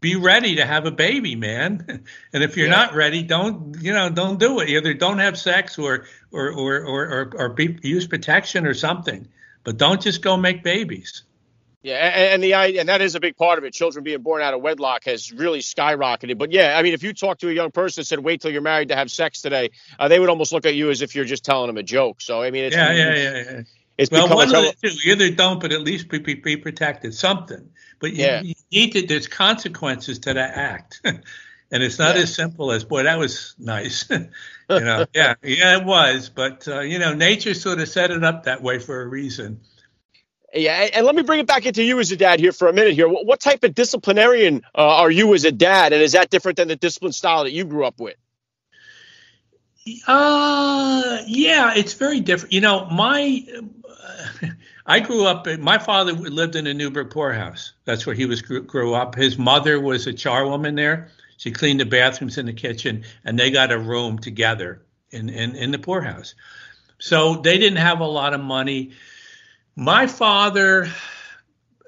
be 0.01 0.15
ready 0.15 0.55
to 0.55 0.65
have 0.65 0.85
a 0.85 0.91
baby, 0.91 1.35
man. 1.35 2.03
And 2.33 2.43
if 2.43 2.57
you're 2.57 2.67
yeah. 2.67 2.75
not 2.75 2.95
ready, 2.95 3.23
don't 3.23 3.77
you 3.81 3.93
know, 3.93 4.09
don't 4.09 4.39
do 4.39 4.59
it. 4.59 4.69
Either 4.69 4.93
don't 4.93 5.19
have 5.19 5.37
sex 5.37 5.79
or 5.79 6.05
or 6.31 6.51
or 6.51 6.83
or 6.83 7.05
or, 7.05 7.33
or 7.37 7.49
be, 7.49 7.77
use 7.81 8.07
protection 8.07 8.65
or 8.65 8.73
something 8.73 9.27
but 9.63 9.77
don't 9.77 10.01
just 10.01 10.21
go 10.21 10.37
make 10.37 10.63
babies. 10.63 11.23
Yeah, 11.83 11.95
and, 11.95 12.43
the 12.43 12.53
and 12.53 12.89
that 12.89 13.01
is 13.01 13.15
a 13.15 13.19
big 13.19 13.35
part 13.35 13.57
of 13.57 13.63
it. 13.63 13.73
Children 13.73 14.03
being 14.03 14.21
born 14.21 14.43
out 14.43 14.53
of 14.53 14.61
wedlock 14.61 15.05
has 15.05 15.31
really 15.31 15.61
skyrocketed. 15.61 16.37
But 16.37 16.51
yeah, 16.51 16.77
I 16.77 16.83
mean, 16.83 16.93
if 16.93 17.01
you 17.01 17.11
talk 17.11 17.39
to 17.39 17.49
a 17.49 17.53
young 17.53 17.71
person 17.71 18.01
and 18.01 18.07
said, 18.07 18.19
"Wait 18.19 18.41
till 18.41 18.51
you're 18.51 18.61
married 18.61 18.89
to 18.89 18.95
have 18.95 19.09
sex 19.09 19.41
today," 19.41 19.71
uh, 19.97 20.07
they 20.07 20.19
would 20.19 20.29
almost 20.29 20.53
look 20.53 20.67
at 20.67 20.75
you 20.75 20.91
as 20.91 21.01
if 21.01 21.15
you're 21.15 21.25
just 21.25 21.43
telling 21.43 21.67
them 21.67 21.77
a 21.77 21.83
joke. 21.83 22.21
So 22.21 22.39
I 22.39 22.51
mean, 22.51 22.65
it's 22.65 22.75
yeah, 22.75 22.91
yeah, 22.91 23.15
yeah, 23.15 23.33
yeah. 23.33 23.61
It's 23.97 24.11
well, 24.11 24.29
one 24.29 24.53
of 24.53 24.79
the 24.81 24.89
two. 24.89 25.09
Either 25.11 25.31
don't, 25.31 25.59
but 25.59 25.71
at 25.71 25.81
least 25.81 26.07
be, 26.09 26.19
be, 26.19 26.35
be 26.35 26.55
protected. 26.55 27.13
Something. 27.13 27.69
But 27.99 28.13
you, 28.13 28.25
yeah. 28.25 28.41
you 28.41 28.53
need 28.71 28.91
to. 28.93 29.05
There's 29.05 29.27
consequences 29.27 30.19
to 30.19 30.33
that 30.33 30.57
act, 30.57 31.01
and 31.03 31.23
it's 31.71 31.99
not 31.99 32.15
yeah. 32.15 32.23
as 32.23 32.33
simple 32.33 32.71
as 32.71 32.83
boy. 32.83 33.03
That 33.03 33.17
was 33.17 33.55
nice. 33.57 34.09
you 34.09 34.29
know, 34.69 35.05
yeah, 35.15 35.35
yeah, 35.43 35.77
it 35.77 35.85
was. 35.85 36.29
But 36.29 36.67
uh, 36.67 36.81
you 36.81 36.99
know, 36.99 37.13
nature 37.13 37.53
sort 37.53 37.79
of 37.79 37.89
set 37.89 38.11
it 38.11 38.23
up 38.23 38.43
that 38.43 38.61
way 38.61 38.79
for 38.79 39.01
a 39.01 39.07
reason. 39.07 39.61
Yeah, 40.53 40.89
and 40.93 41.05
let 41.05 41.15
me 41.15 41.21
bring 41.21 41.39
it 41.39 41.47
back 41.47 41.65
into 41.65 41.81
you 41.81 41.99
as 41.99 42.11
a 42.11 42.17
dad 42.17 42.39
here 42.39 42.51
for 42.51 42.67
a 42.67 42.73
minute. 42.73 42.93
Here, 42.93 43.07
what 43.07 43.39
type 43.39 43.63
of 43.63 43.73
disciplinarian 43.73 44.63
uh, 44.75 44.97
are 44.97 45.11
you 45.11 45.33
as 45.33 45.45
a 45.45 45.51
dad, 45.51 45.93
and 45.93 46.01
is 46.01 46.11
that 46.11 46.29
different 46.29 46.57
than 46.57 46.67
the 46.67 46.75
discipline 46.75 47.13
style 47.13 47.45
that 47.45 47.51
you 47.51 47.63
grew 47.63 47.85
up 47.85 47.99
with? 47.99 48.15
Uh, 50.07 51.19
yeah, 51.25 51.73
it's 51.75 51.93
very 51.93 52.19
different. 52.19 52.53
You 52.53 52.61
know, 52.61 52.85
my 52.85 53.45
uh, 54.43 54.47
I 54.85 54.99
grew 54.99 55.25
up. 55.25 55.47
My 55.59 55.77
father 55.77 56.11
lived 56.11 56.57
in 56.57 56.67
a 56.67 56.73
Newburgh 56.73 57.09
poorhouse. 57.09 57.71
That's 57.85 58.05
where 58.05 58.15
he 58.15 58.25
was 58.25 58.41
grew, 58.41 58.61
grew 58.61 58.93
up. 58.93 59.15
His 59.15 59.37
mother 59.37 59.79
was 59.79 60.05
a 60.05 60.13
charwoman 60.13 60.75
there. 60.75 61.09
She 61.37 61.51
cleaned 61.51 61.79
the 61.79 61.85
bathrooms 61.85 62.37
in 62.37 62.45
the 62.45 62.53
kitchen, 62.53 63.05
and 63.23 63.39
they 63.39 63.51
got 63.51 63.71
a 63.71 63.79
room 63.79 64.19
together 64.19 64.81
in 65.11 65.29
in, 65.29 65.55
in 65.55 65.71
the 65.71 65.79
poorhouse. 65.79 66.35
So 66.99 67.35
they 67.37 67.57
didn't 67.57 67.79
have 67.79 68.01
a 68.01 68.05
lot 68.05 68.33
of 68.33 68.41
money 68.41 68.91
my 69.75 70.07
father, 70.07 70.89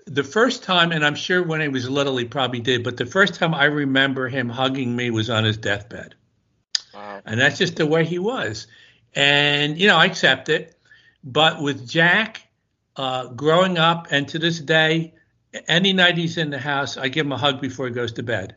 the 0.05 0.23
first 0.23 0.63
time, 0.63 0.91
and 0.91 1.05
I'm 1.05 1.15
sure 1.15 1.43
when 1.43 1.61
he 1.61 1.67
was 1.67 1.89
little 1.89 2.17
he 2.17 2.25
probably 2.25 2.59
did, 2.59 2.83
but 2.83 2.97
the 2.97 3.05
first 3.05 3.35
time 3.35 3.53
I 3.53 3.65
remember 3.65 4.27
him 4.27 4.49
hugging 4.49 4.95
me 4.95 5.09
was 5.09 5.29
on 5.29 5.43
his 5.43 5.57
deathbed. 5.57 6.15
Wow. 6.93 7.21
And 7.25 7.39
that's 7.39 7.57
just 7.57 7.75
the 7.75 7.85
way 7.85 8.05
he 8.05 8.19
was. 8.19 8.67
And, 9.15 9.77
you 9.77 9.87
know, 9.87 9.97
I 9.97 10.05
accept 10.05 10.49
it. 10.49 10.77
But 11.23 11.61
with 11.61 11.87
Jack, 11.87 12.47
uh, 12.95 13.27
growing 13.27 13.77
up 13.77 14.07
and 14.11 14.27
to 14.29 14.39
this 14.39 14.59
day, 14.59 15.13
any 15.67 15.93
night 15.93 16.17
he's 16.17 16.37
in 16.37 16.49
the 16.49 16.59
house, 16.59 16.97
I 16.97 17.07
give 17.07 17.25
him 17.25 17.31
a 17.31 17.37
hug 17.37 17.61
before 17.61 17.87
he 17.87 17.93
goes 17.93 18.13
to 18.13 18.23
bed. 18.23 18.55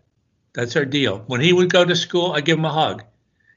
That's 0.52 0.74
our 0.76 0.84
deal. 0.84 1.18
When 1.26 1.40
he 1.40 1.52
would 1.52 1.70
go 1.70 1.84
to 1.84 1.94
school, 1.94 2.32
I 2.32 2.40
give 2.40 2.58
him 2.58 2.64
a 2.64 2.72
hug. 2.72 3.04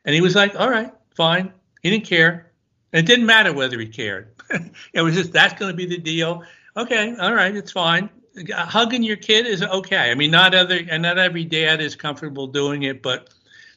And 0.05 0.13
he 0.13 0.21
was 0.21 0.35
like, 0.35 0.59
all 0.59 0.69
right, 0.69 0.93
fine. 1.15 1.53
He 1.81 1.89
didn't 1.89 2.05
care. 2.05 2.51
And 2.91 2.99
it 2.99 3.07
didn't 3.07 3.25
matter 3.25 3.53
whether 3.53 3.79
he 3.79 3.87
cared. 3.87 4.35
it 4.93 5.01
was 5.01 5.15
just 5.15 5.33
that's 5.33 5.59
going 5.59 5.71
to 5.71 5.75
be 5.75 5.85
the 5.85 5.97
deal. 5.97 6.43
Okay, 6.75 7.15
all 7.15 7.33
right, 7.33 7.55
it's 7.55 7.71
fine. 7.71 8.09
Hugging 8.51 9.03
your 9.03 9.17
kid 9.17 9.47
is 9.47 9.61
okay. 9.61 10.11
I 10.11 10.15
mean, 10.15 10.31
not 10.31 10.55
other 10.55 10.79
and 10.89 11.03
not 11.03 11.17
every 11.17 11.43
dad 11.43 11.81
is 11.81 11.95
comfortable 11.95 12.47
doing 12.47 12.83
it, 12.83 13.01
but 13.01 13.29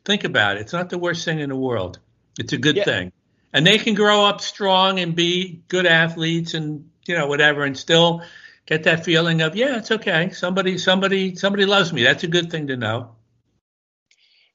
think 0.05 0.25
about 0.25 0.57
it. 0.57 0.61
It's 0.61 0.73
not 0.73 0.91
the 0.91 0.99
worst 0.99 1.25
thing 1.25 1.41
in 1.41 1.49
the 1.49 1.57
world. 1.57 1.99
It's 2.39 2.53
a 2.53 2.59
good 2.59 2.77
yeah. 2.77 2.85
thing, 2.85 3.13
and 3.53 3.67
they 3.67 3.79
can 3.79 3.95
grow 3.95 4.25
up 4.25 4.41
strong 4.41 4.99
and 5.01 5.15
be 5.15 5.63
good 5.69 5.87
athletes 5.87 6.55
and 6.55 6.91
you 7.07 7.17
know 7.17 7.27
whatever, 7.27 7.65
and 7.65 7.77
still 7.77 8.23
get 8.67 8.85
that 8.85 9.05
feeling 9.05 9.43
of 9.43 9.57
yeah, 9.57 9.79
it's 9.79 9.91
okay. 9.91 10.31
Somebody, 10.31 10.79
somebody, 10.79 11.35
somebody 11.37 11.67
loves 11.67 11.93
me. 11.93 12.05
That's 12.05 12.25
a 12.25 12.29
good 12.29 12.51
thing 12.51 12.69
to 12.69 12.77
know. 12.77 13.11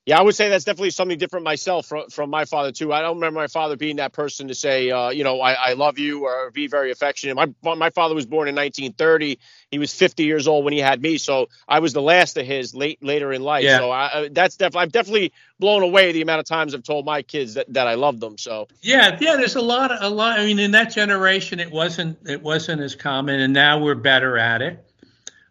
Yeah, 0.07 0.19
I 0.19 0.21
would 0.21 0.35
say 0.35 0.47
that's 0.47 0.63
definitely 0.63 0.91
something 0.91 1.17
different 1.17 1.43
myself 1.43 1.85
from, 1.85 2.09
from 2.09 2.29
my 2.29 2.45
father 2.45 2.71
too. 2.71 2.93
I 2.93 3.01
don't 3.01 3.15
remember 3.15 3.41
my 3.41 3.47
father 3.47 3.75
being 3.75 3.97
that 3.97 4.13
person 4.13 4.47
to 4.47 4.55
say, 4.55 4.89
uh, 4.89 5.09
you 5.09 5.25
know, 5.25 5.41
I, 5.41 5.51
I, 5.51 5.73
love 5.73 5.99
you 5.99 6.23
or 6.23 6.49
be 6.49 6.67
very 6.67 6.91
affectionate. 6.91 7.35
My 7.35 7.75
my 7.75 7.89
father 7.89 8.15
was 8.15 8.25
born 8.25 8.47
in 8.47 8.55
1930. 8.55 9.37
He 9.69 9.79
was 9.79 9.93
50 9.93 10.23
years 10.23 10.47
old 10.47 10.63
when 10.63 10.71
he 10.71 10.79
had 10.79 11.01
me, 11.01 11.17
so 11.17 11.49
I 11.67 11.79
was 11.79 11.91
the 11.91 12.01
last 12.01 12.37
of 12.37 12.45
his 12.45 12.73
late 12.73 13.03
later 13.03 13.33
in 13.33 13.41
life. 13.41 13.65
Yeah. 13.65 13.79
So 13.79 13.91
I, 13.91 14.29
that's 14.31 14.55
definitely 14.55 14.83
I'm 14.83 14.89
definitely 14.91 15.33
blown 15.59 15.83
away 15.83 16.13
the 16.13 16.21
amount 16.21 16.39
of 16.39 16.45
times 16.45 16.73
I've 16.73 16.83
told 16.83 17.05
my 17.05 17.21
kids 17.21 17.55
that, 17.55 17.73
that 17.73 17.87
I 17.87 17.95
love 17.95 18.21
them. 18.21 18.37
So 18.37 18.69
yeah, 18.81 19.17
yeah, 19.19 19.35
there's 19.35 19.57
a 19.57 19.61
lot, 19.61 19.91
of, 19.91 20.01
a 20.01 20.09
lot. 20.09 20.39
I 20.39 20.45
mean, 20.45 20.59
in 20.59 20.71
that 20.71 20.93
generation, 20.93 21.59
it 21.59 21.69
wasn't 21.69 22.17
it 22.25 22.41
wasn't 22.41 22.81
as 22.81 22.95
common, 22.95 23.41
and 23.41 23.51
now 23.51 23.79
we're 23.79 23.95
better 23.95 24.37
at 24.37 24.61
it. 24.61 24.85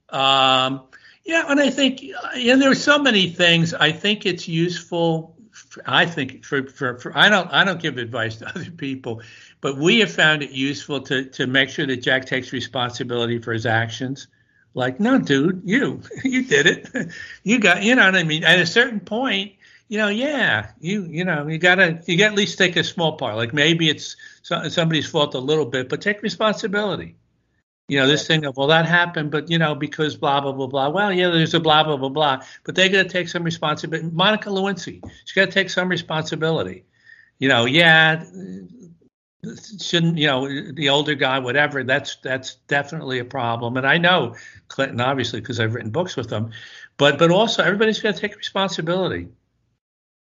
Um, 0.08 0.84
yeah, 1.26 1.44
and 1.48 1.60
I 1.60 1.70
think 1.70 2.04
and 2.34 2.62
there 2.62 2.70
are 2.70 2.74
so 2.76 3.00
many 3.00 3.28
things. 3.28 3.74
I 3.74 3.90
think 3.90 4.24
it's 4.26 4.46
useful. 4.46 5.34
For, 5.50 5.82
I 5.84 6.06
think 6.06 6.44
for, 6.44 6.68
for, 6.68 6.98
for 6.98 7.18
I 7.18 7.28
don't 7.28 7.52
I 7.52 7.64
don't 7.64 7.82
give 7.82 7.98
advice 7.98 8.36
to 8.38 8.48
other 8.48 8.70
people, 8.70 9.22
but 9.60 9.76
we 9.76 9.98
have 10.00 10.12
found 10.12 10.44
it 10.44 10.50
useful 10.50 11.00
to 11.02 11.24
to 11.24 11.48
make 11.48 11.68
sure 11.68 11.86
that 11.86 11.96
Jack 11.96 12.26
takes 12.26 12.52
responsibility 12.52 13.40
for 13.40 13.52
his 13.52 13.66
actions. 13.66 14.28
Like, 14.74 15.00
no, 15.00 15.18
dude, 15.18 15.62
you 15.64 16.00
you 16.24 16.44
did 16.44 16.66
it. 16.66 17.12
You 17.42 17.58
got 17.58 17.82
you 17.82 17.96
know 17.96 18.04
what 18.04 18.14
I 18.14 18.22
mean. 18.22 18.44
At 18.44 18.60
a 18.60 18.66
certain 18.66 19.00
point, 19.00 19.54
you 19.88 19.98
know, 19.98 20.08
yeah, 20.08 20.70
you 20.78 21.06
you 21.06 21.24
know, 21.24 21.48
you 21.48 21.58
gotta 21.58 22.00
you 22.06 22.16
got 22.18 22.32
at 22.32 22.34
least 22.36 22.56
take 22.56 22.76
a 22.76 22.84
small 22.84 23.16
part. 23.16 23.34
Like 23.34 23.52
maybe 23.52 23.88
it's 23.88 24.16
somebody's 24.42 25.08
fault 25.08 25.34
a 25.34 25.40
little 25.40 25.66
bit, 25.66 25.88
but 25.88 26.00
take 26.00 26.22
responsibility. 26.22 27.16
You 27.88 28.00
know, 28.00 28.06
this 28.08 28.26
thing 28.26 28.44
of 28.44 28.56
well, 28.56 28.66
that 28.68 28.86
happened, 28.86 29.30
but 29.30 29.48
you 29.48 29.58
know, 29.58 29.74
because 29.74 30.16
blah 30.16 30.40
blah 30.40 30.52
blah 30.52 30.66
blah. 30.66 30.88
Well, 30.88 31.12
yeah, 31.12 31.30
there's 31.30 31.54
a 31.54 31.60
blah 31.60 31.84
blah 31.84 31.96
blah 31.96 32.08
blah, 32.08 32.42
but 32.64 32.74
they 32.74 32.88
got 32.88 33.04
to 33.04 33.08
take 33.08 33.28
some 33.28 33.44
responsibility. 33.44 34.08
Monica 34.12 34.48
Lewinsky, 34.48 35.00
she's 35.24 35.34
got 35.34 35.46
to 35.46 35.52
take 35.52 35.70
some 35.70 35.88
responsibility. 35.88 36.84
You 37.38 37.48
know, 37.48 37.64
yeah, 37.64 38.24
shouldn't 39.80 40.18
you 40.18 40.26
know 40.26 40.72
the 40.72 40.88
older 40.88 41.14
guy, 41.14 41.38
whatever. 41.38 41.84
That's 41.84 42.16
that's 42.16 42.56
definitely 42.66 43.20
a 43.20 43.24
problem, 43.24 43.76
and 43.76 43.86
I 43.86 43.98
know 43.98 44.34
Clinton 44.68 45.00
obviously 45.00 45.40
because 45.40 45.60
I've 45.60 45.74
written 45.74 45.90
books 45.90 46.16
with 46.16 46.30
him, 46.30 46.50
but 46.96 47.18
but 47.18 47.30
also 47.30 47.62
everybody's 47.62 48.00
got 48.00 48.14
to 48.14 48.20
take 48.20 48.36
responsibility. 48.36 49.28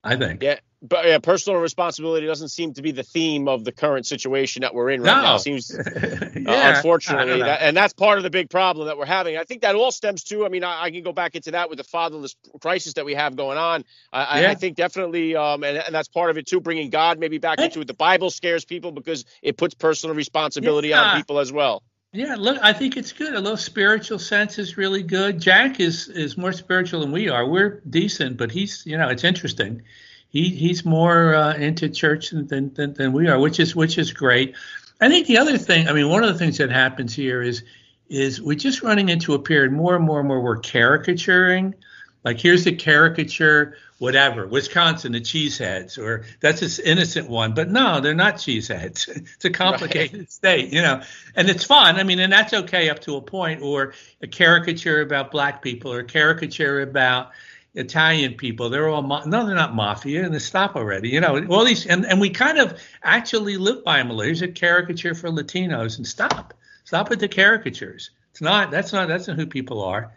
I 0.02 0.16
think. 0.16 0.42
Yeah, 0.42 0.60
but 0.82 1.04
yeah, 1.04 1.18
personal 1.18 1.60
responsibility 1.60 2.26
doesn't 2.26 2.48
seem 2.48 2.72
to 2.74 2.82
be 2.82 2.92
the 2.92 3.02
theme 3.02 3.48
of 3.48 3.64
the 3.64 3.72
current 3.72 4.06
situation 4.06 4.62
that 4.62 4.74
we're 4.74 4.90
in 4.90 5.02
right 5.02 5.14
no. 5.14 5.22
now. 5.22 5.34
It 5.36 5.40
seems, 5.40 5.74
uh, 5.74 6.30
yeah, 6.34 6.50
uh, 6.50 6.76
unfortunately, 6.76 7.40
that, 7.40 7.60
and 7.60 7.76
that's 7.76 7.92
part 7.92 8.18
of 8.18 8.24
the 8.24 8.30
big 8.30 8.48
problem 8.48 8.86
that 8.86 8.96
we're 8.96 9.04
having. 9.04 9.36
I 9.36 9.44
think 9.44 9.60
that 9.62 9.74
all 9.74 9.92
stems 9.92 10.24
to. 10.24 10.46
I 10.46 10.48
mean, 10.48 10.64
I, 10.64 10.84
I, 10.84 10.90
can 10.90 11.02
go 11.02 11.12
back 11.12 11.34
into 11.34 11.50
that 11.50 11.68
with 11.68 11.76
the 11.76 11.84
fatherless 11.84 12.34
crisis 12.60 12.94
that 12.94 13.04
we 13.04 13.14
have 13.14 13.36
going 13.36 13.58
on. 13.58 13.84
I, 14.12 14.40
yeah. 14.40 14.50
I 14.50 14.54
think 14.54 14.76
definitely, 14.76 15.36
um, 15.36 15.62
and, 15.64 15.76
and 15.76 15.94
that's 15.94 16.08
part 16.08 16.30
of 16.30 16.38
it 16.38 16.46
too. 16.46 16.60
Bringing 16.60 16.88
God 16.88 17.18
maybe 17.18 17.36
back 17.36 17.60
into 17.60 17.80
it. 17.80 17.86
The 17.86 17.94
Bible 17.94 18.30
scares 18.30 18.64
people 18.64 18.90
because 18.90 19.26
it 19.42 19.58
puts 19.58 19.74
personal 19.74 20.16
responsibility 20.16 20.88
yeah. 20.88 21.02
on 21.02 21.16
people 21.18 21.40
as 21.40 21.52
well. 21.52 21.82
Yeah, 22.12 22.36
look, 22.36 22.58
I 22.62 22.72
think 22.72 22.96
it's 22.96 23.12
good. 23.12 23.34
A 23.34 23.40
little 23.40 23.56
spiritual 23.56 24.18
sense 24.18 24.58
is 24.58 24.76
really 24.76 25.02
good. 25.02 25.40
Jack 25.40 25.78
is 25.78 26.08
is 26.08 26.38
more 26.38 26.52
spiritual 26.52 27.00
than 27.00 27.12
we 27.12 27.28
are. 27.28 27.46
We're 27.46 27.82
decent, 27.88 28.38
but 28.38 28.50
he's, 28.50 28.82
you 28.86 28.96
know, 28.96 29.08
it's 29.08 29.24
interesting 29.24 29.82
he 30.30 30.48
he's 30.48 30.84
more 30.84 31.34
uh, 31.34 31.54
into 31.54 31.88
church 31.88 32.30
than, 32.30 32.72
than 32.72 32.94
than 32.94 33.12
we 33.12 33.28
are, 33.28 33.38
which 33.38 33.60
is 33.60 33.76
which 33.76 33.98
is 33.98 34.12
great. 34.12 34.54
I 35.00 35.08
think 35.08 35.26
the 35.26 35.38
other 35.38 35.56
thing, 35.58 35.88
I 35.88 35.92
mean, 35.92 36.08
one 36.08 36.22
of 36.22 36.32
the 36.32 36.38
things 36.38 36.58
that 36.58 36.70
happens 36.70 37.14
here 37.14 37.42
is 37.42 37.62
is 38.08 38.40
we're 38.40 38.56
just 38.56 38.82
running 38.82 39.08
into 39.08 39.34
a 39.34 39.38
period 39.38 39.72
more 39.72 39.96
and 39.96 40.04
more 40.04 40.18
and 40.18 40.28
more 40.28 40.40
we're 40.40 40.58
caricaturing. 40.58 41.74
Like 42.22 42.38
here's 42.38 42.64
the 42.64 42.72
caricature, 42.72 43.76
whatever, 43.98 44.46
Wisconsin, 44.46 45.12
the 45.12 45.20
cheeseheads, 45.20 45.98
or 45.98 46.26
that's 46.40 46.60
this 46.60 46.78
innocent 46.78 47.30
one. 47.30 47.54
But 47.54 47.70
no, 47.70 48.00
they're 48.00 48.14
not 48.14 48.36
cheeseheads. 48.36 49.08
It's 49.34 49.44
a 49.44 49.50
complicated 49.50 50.18
right. 50.18 50.30
state, 50.30 50.72
you 50.72 50.82
know. 50.82 51.02
And 51.34 51.48
it's 51.48 51.64
fun. 51.64 51.96
I 51.96 52.02
mean, 52.02 52.18
and 52.20 52.32
that's 52.32 52.52
okay 52.52 52.90
up 52.90 53.00
to 53.00 53.16
a 53.16 53.22
point. 53.22 53.62
Or 53.62 53.94
a 54.20 54.26
caricature 54.26 55.00
about 55.00 55.30
black 55.30 55.62
people, 55.62 55.92
or 55.92 56.00
a 56.00 56.04
caricature 56.04 56.82
about 56.82 57.30
Italian 57.74 58.34
people. 58.34 58.68
They're 58.68 58.88
all 58.88 59.02
no, 59.02 59.46
they're 59.46 59.54
not 59.54 59.74
mafia, 59.74 60.24
and 60.24 60.34
they 60.34 60.38
stop 60.38 60.76
already. 60.76 61.10
You 61.10 61.20
know, 61.20 61.44
all 61.46 61.64
these, 61.64 61.86
and, 61.86 62.04
and 62.04 62.20
we 62.20 62.30
kind 62.30 62.58
of 62.58 62.80
actually 63.02 63.56
live 63.56 63.84
by 63.84 63.98
them. 63.98 64.16
There's 64.16 64.42
a 64.42 64.48
caricature 64.48 65.14
for 65.14 65.30
Latinos, 65.30 65.96
and 65.98 66.06
stop, 66.06 66.54
stop 66.84 67.10
with 67.10 67.20
the 67.20 67.28
caricatures. 67.28 68.10
It's 68.32 68.40
not. 68.40 68.70
That's 68.70 68.92
not. 68.92 69.08
That's 69.08 69.28
not 69.28 69.36
who 69.36 69.46
people 69.46 69.82
are. 69.82 70.12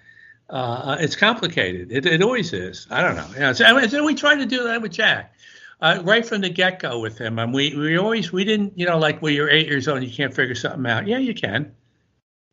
Uh, 0.49 0.97
it's 0.99 1.15
complicated. 1.15 1.91
It, 1.91 2.05
it 2.05 2.21
always 2.21 2.53
is. 2.53 2.87
I 2.89 3.01
don't 3.01 3.15
know. 3.15 3.27
You 3.33 3.39
know 3.39 3.53
so, 3.53 3.87
so 3.87 4.03
we 4.03 4.15
tried 4.15 4.35
to 4.37 4.45
do 4.45 4.63
that 4.63 4.81
with 4.81 4.91
Jack. 4.91 5.33
Uh, 5.81 6.01
right 6.03 6.25
from 6.25 6.41
the 6.41 6.49
get 6.49 6.79
go 6.79 6.99
with 6.99 7.17
him. 7.17 7.39
And 7.39 7.53
we, 7.53 7.75
we 7.75 7.97
always, 7.97 8.31
we 8.31 8.45
didn't, 8.45 8.77
you 8.77 8.85
know, 8.85 8.97
like 8.97 9.21
when 9.21 9.33
you're 9.33 9.49
eight 9.49 9.67
years 9.67 9.87
old 9.87 9.97
and 9.97 10.07
you 10.07 10.13
can't 10.13 10.33
figure 10.33 10.55
something 10.55 10.85
out. 10.85 11.07
Yeah, 11.07 11.17
you 11.17 11.33
can. 11.33 11.73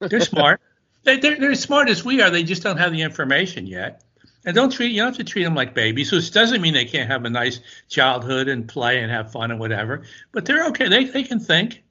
They're 0.00 0.20
smart. 0.20 0.60
they, 1.04 1.18
they're, 1.18 1.38
they're 1.38 1.52
as 1.52 1.60
smart 1.60 1.88
as 1.88 2.04
we 2.04 2.22
are. 2.22 2.30
They 2.30 2.42
just 2.42 2.62
don't 2.62 2.78
have 2.78 2.90
the 2.90 3.02
information 3.02 3.66
yet. 3.66 4.02
And 4.44 4.54
don't 4.54 4.70
treat 4.70 4.92
you 4.92 4.98
don't 4.98 5.08
have 5.08 5.16
to 5.18 5.24
treat 5.24 5.44
them 5.44 5.54
like 5.54 5.74
babies. 5.74 6.12
Which 6.12 6.30
doesn't 6.32 6.60
mean 6.62 6.74
they 6.74 6.86
can't 6.86 7.10
have 7.10 7.24
a 7.24 7.30
nice 7.30 7.60
childhood 7.88 8.48
and 8.48 8.66
play 8.66 9.02
and 9.02 9.10
have 9.10 9.32
fun 9.32 9.50
and 9.50 9.60
whatever. 9.60 10.02
But 10.32 10.46
they're 10.46 10.66
okay. 10.68 10.88
They 10.88 11.04
they 11.04 11.22
can 11.22 11.40
think. 11.40 11.82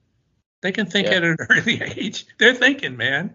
They 0.62 0.72
can 0.72 0.86
think 0.86 1.08
yeah. 1.08 1.14
at 1.14 1.24
an 1.24 1.36
early 1.50 1.80
age. 1.80 2.26
They're 2.38 2.54
thinking, 2.54 2.96
man. 2.96 3.34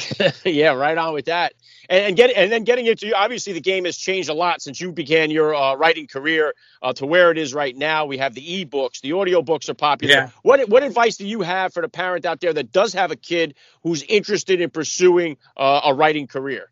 yeah, 0.44 0.72
right 0.72 0.96
on 0.96 1.12
with 1.12 1.26
that. 1.26 1.52
And, 1.90 2.06
and 2.06 2.16
get 2.16 2.30
and 2.34 2.50
then 2.50 2.64
getting 2.64 2.86
into 2.86 3.14
obviously 3.14 3.52
the 3.52 3.60
game 3.60 3.84
has 3.84 3.96
changed 3.96 4.28
a 4.28 4.34
lot 4.34 4.62
since 4.62 4.80
you 4.80 4.92
began 4.92 5.30
your 5.30 5.54
uh, 5.54 5.74
writing 5.74 6.06
career 6.06 6.54
uh, 6.80 6.92
to 6.94 7.04
where 7.04 7.30
it 7.30 7.38
is 7.38 7.52
right 7.52 7.76
now. 7.76 8.06
We 8.06 8.18
have 8.18 8.34
the 8.34 8.54
e-books, 8.54 9.00
the 9.00 9.12
audio 9.12 9.42
books 9.42 9.68
are 9.68 9.74
popular. 9.74 10.14
Yeah. 10.14 10.30
What 10.42 10.68
what 10.68 10.82
advice 10.82 11.16
do 11.16 11.26
you 11.26 11.42
have 11.42 11.74
for 11.74 11.82
the 11.82 11.88
parent 11.88 12.24
out 12.24 12.40
there 12.40 12.52
that 12.52 12.72
does 12.72 12.94
have 12.94 13.10
a 13.10 13.16
kid 13.16 13.54
who's 13.82 14.02
interested 14.02 14.60
in 14.60 14.70
pursuing 14.70 15.36
uh, 15.56 15.82
a 15.84 15.94
writing 15.94 16.26
career? 16.26 16.71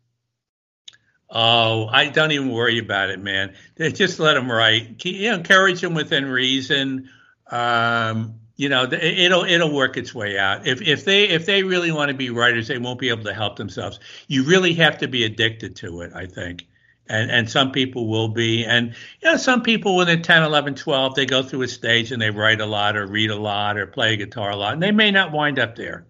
Oh, 1.33 1.87
I 1.87 2.09
don't 2.09 2.31
even 2.33 2.51
worry 2.51 2.77
about 2.77 3.09
it, 3.09 3.19
man. 3.21 3.55
Just 3.77 4.19
let 4.19 4.33
them 4.33 4.51
write. 4.51 5.03
You 5.05 5.33
encourage 5.33 5.79
them 5.79 5.93
within 5.93 6.25
reason. 6.25 7.09
Um, 7.49 8.35
you 8.57 8.67
know, 8.67 8.83
it'll 8.83 9.45
it'll 9.45 9.73
work 9.73 9.95
its 9.95 10.13
way 10.13 10.37
out. 10.37 10.67
If 10.67 10.81
if 10.81 11.05
they 11.05 11.29
if 11.29 11.45
they 11.45 11.63
really 11.63 11.91
want 11.91 12.09
to 12.09 12.13
be 12.13 12.29
writers, 12.29 12.67
they 12.67 12.77
won't 12.77 12.99
be 12.99 13.09
able 13.09 13.23
to 13.23 13.33
help 13.33 13.55
themselves. 13.55 13.99
You 14.27 14.43
really 14.43 14.73
have 14.73 14.97
to 14.99 15.07
be 15.07 15.23
addicted 15.23 15.77
to 15.77 16.01
it, 16.01 16.11
I 16.13 16.25
think. 16.25 16.67
And 17.07 17.31
and 17.31 17.49
some 17.49 17.71
people 17.71 18.07
will 18.07 18.27
be. 18.27 18.65
And 18.65 18.93
you 19.21 19.31
know, 19.31 19.37
some 19.37 19.63
people 19.63 19.95
when 19.95 20.07
they're 20.07 20.21
10, 20.21 20.43
11, 20.43 20.75
12, 20.75 21.15
they 21.15 21.25
go 21.25 21.41
through 21.43 21.61
a 21.61 21.67
stage 21.67 22.11
and 22.11 22.21
they 22.21 22.29
write 22.29 22.59
a 22.59 22.65
lot 22.65 22.97
or 22.97 23.07
read 23.07 23.31
a 23.31 23.35
lot 23.35 23.77
or 23.77 23.87
play 23.87 24.17
guitar 24.17 24.51
a 24.51 24.55
lot, 24.57 24.73
and 24.73 24.83
they 24.83 24.91
may 24.91 25.11
not 25.11 25.31
wind 25.31 25.59
up 25.59 25.77
there. 25.77 26.05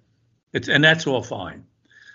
It's 0.51 0.67
and 0.67 0.84
that's 0.84 1.05
all 1.05 1.21
fine. 1.21 1.65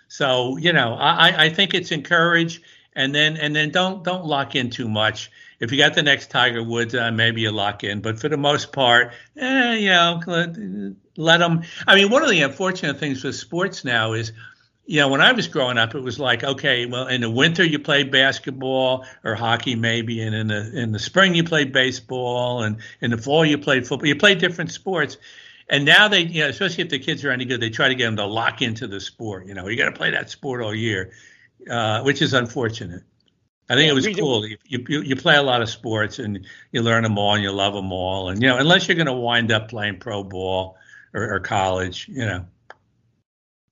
So 0.09 0.57
you 0.57 0.73
know, 0.73 0.95
I 0.95 1.45
I 1.45 1.49
think 1.51 1.73
it's 1.73 1.93
encouraged 1.93 2.63
and 2.97 3.15
then 3.15 3.37
and 3.37 3.55
then 3.55 3.71
don't 3.71 4.03
don't 4.03 4.25
lock 4.25 4.57
in 4.57 4.71
too 4.71 4.89
much. 4.89 5.31
If 5.61 5.71
you 5.71 5.79
got 5.79 5.95
the 5.95 6.03
next 6.03 6.31
Tiger 6.31 6.63
Woods, 6.63 6.95
uh, 6.95 7.13
maybe 7.13 7.43
you 7.43 7.53
lock 7.53 7.85
in. 7.85 8.01
But 8.01 8.19
for 8.19 8.29
the 8.29 8.37
most 8.37 8.73
part, 8.73 9.13
eh, 9.37 9.75
you 9.75 9.89
know, 9.91 10.21
let, 10.27 10.57
let 11.17 11.39
them. 11.39 11.63
I 11.87 11.95
mean, 11.95 12.11
one 12.11 12.23
of 12.23 12.31
the 12.31 12.43
unfortunate 12.43 12.99
things 12.99 13.23
with 13.23 13.37
sports 13.37 13.85
now 13.85 14.15
is, 14.15 14.33
you 14.87 15.01
know, 15.01 15.09
when 15.09 15.21
I 15.21 15.33
was 15.33 15.47
growing 15.47 15.79
up, 15.79 15.95
it 15.95 16.01
was 16.01 16.19
like, 16.19 16.43
okay, 16.45 16.87
well, 16.87 17.07
in 17.07 17.21
the 17.21 17.31
winter 17.31 17.65
you 17.65 17.79
play 17.79 18.03
basketball 18.03 19.07
or 19.25 19.35
hockey 19.35 19.77
maybe, 19.77 20.21
and 20.23 20.35
in 20.35 20.49
the 20.49 20.79
in 20.79 20.93
the 20.93 20.99
spring 20.99 21.35
you 21.35 21.45
play 21.45 21.65
baseball, 21.65 22.63
and 22.63 22.79
in 23.01 23.11
the 23.11 23.19
fall 23.19 23.45
you 23.45 23.59
play 23.59 23.81
football. 23.83 24.09
You 24.09 24.17
play 24.17 24.35
different 24.35 24.73
sports. 24.73 25.19
And 25.69 25.85
now 25.85 26.07
they, 26.07 26.21
you 26.21 26.43
know, 26.43 26.49
especially 26.49 26.85
if 26.85 26.91
the 26.91 27.01
kids 27.01 27.25
are 27.25 27.33
any 27.33 27.45
good, 27.45 27.61
they 27.61 27.71
try 27.71 27.89
to 27.89 27.97
get 27.97 28.05
them 28.05 28.17
to 28.17 28.25
lock 28.25 28.63
into 28.63 28.87
the 28.87 29.01
sport. 29.01 29.47
You 29.47 29.55
know, 29.55 29.67
you 29.67 29.77
got 29.77 29.87
to 29.87 29.93
play 29.93 30.13
that 30.13 30.31
sport 30.31 30.63
all 30.63 30.73
year 30.73 31.11
uh, 31.71 32.03
which 32.03 32.23
is 32.23 32.33
unfortunate. 32.33 33.03
I 33.69 33.75
think 33.75 33.91
it 33.91 33.95
was 33.95 34.07
cool. 34.17 34.47
You, 34.47 34.59
you, 34.67 35.03
you 35.03 35.17
play 35.17 35.37
a 35.37 35.43
lot 35.43 35.61
of 35.61 35.69
sports 35.69 36.21
and 36.21 36.47
you 36.71 36.83
learn 36.83 37.03
them 37.03 37.19
all 37.19 37.35
and 37.35 37.43
you 37.43 37.51
love 37.51 37.75
them 37.75 37.93
all. 37.93 38.29
And 38.29 38.41
you 38.41 38.49
know, 38.49 38.59
unless 38.59 38.87
you're 38.87 38.95
going 38.95 39.07
to 39.07 39.13
wind 39.13 39.51
up 39.51 39.69
playing 39.69 39.99
pro 39.99 40.23
ball 40.23 40.77
or, 41.13 41.35
or, 41.35 41.41
college, 41.41 42.09
you 42.09 42.25
know. 42.25 42.47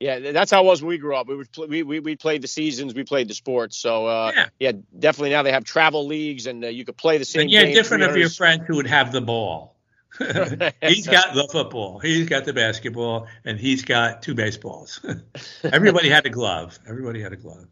Yeah, 0.01 0.33
that's 0.33 0.51
how 0.51 0.65
it 0.65 0.67
was 0.67 0.83
when 0.83 0.89
we 0.89 0.99
grew 0.99 1.15
up. 1.15 1.29
We 1.29 1.37
would 1.37 1.53
play, 1.53 1.67
we, 1.69 1.83
we 1.85 2.01
we 2.01 2.17
played 2.17 2.43
the 2.43 2.49
seasons, 2.49 2.95
we 2.95 3.05
played 3.05 3.29
the 3.29 3.35
sports. 3.35 3.79
So 3.79 4.07
uh, 4.07 4.33
yeah. 4.35 4.47
yeah, 4.59 4.73
definitely 4.99 5.31
now 5.31 5.45
they 5.45 5.53
have 5.53 5.65
travel 5.65 6.07
leagues 6.07 6.47
and 6.47 6.65
uh, 6.65 6.69
you 6.69 6.85
could 6.85 6.97
play 6.97 7.19
the 7.19 7.25
same. 7.25 7.43
And 7.43 7.51
yeah, 7.51 7.65
different 7.67 8.03
of 8.03 8.17
your 8.17 8.29
friends 8.29 8.65
who 8.67 8.77
would 8.77 8.89
have 8.89 9.13
the 9.13 9.21
ball. 9.21 9.77
he's 10.19 11.07
got 11.07 11.35
the 11.35 11.49
football, 11.51 12.01
he's 12.01 12.29
got 12.29 12.45
the 12.45 12.53
basketball, 12.53 13.29
and 13.45 13.59
he's 13.59 13.85
got 13.85 14.23
two 14.23 14.35
baseballs. 14.35 15.01
Everybody 15.65 16.09
had 16.09 16.27
a 16.27 16.31
glove. 16.31 16.79
Everybody 16.87 17.23
had 17.23 17.33
a 17.33 17.37
glove. 17.37 17.67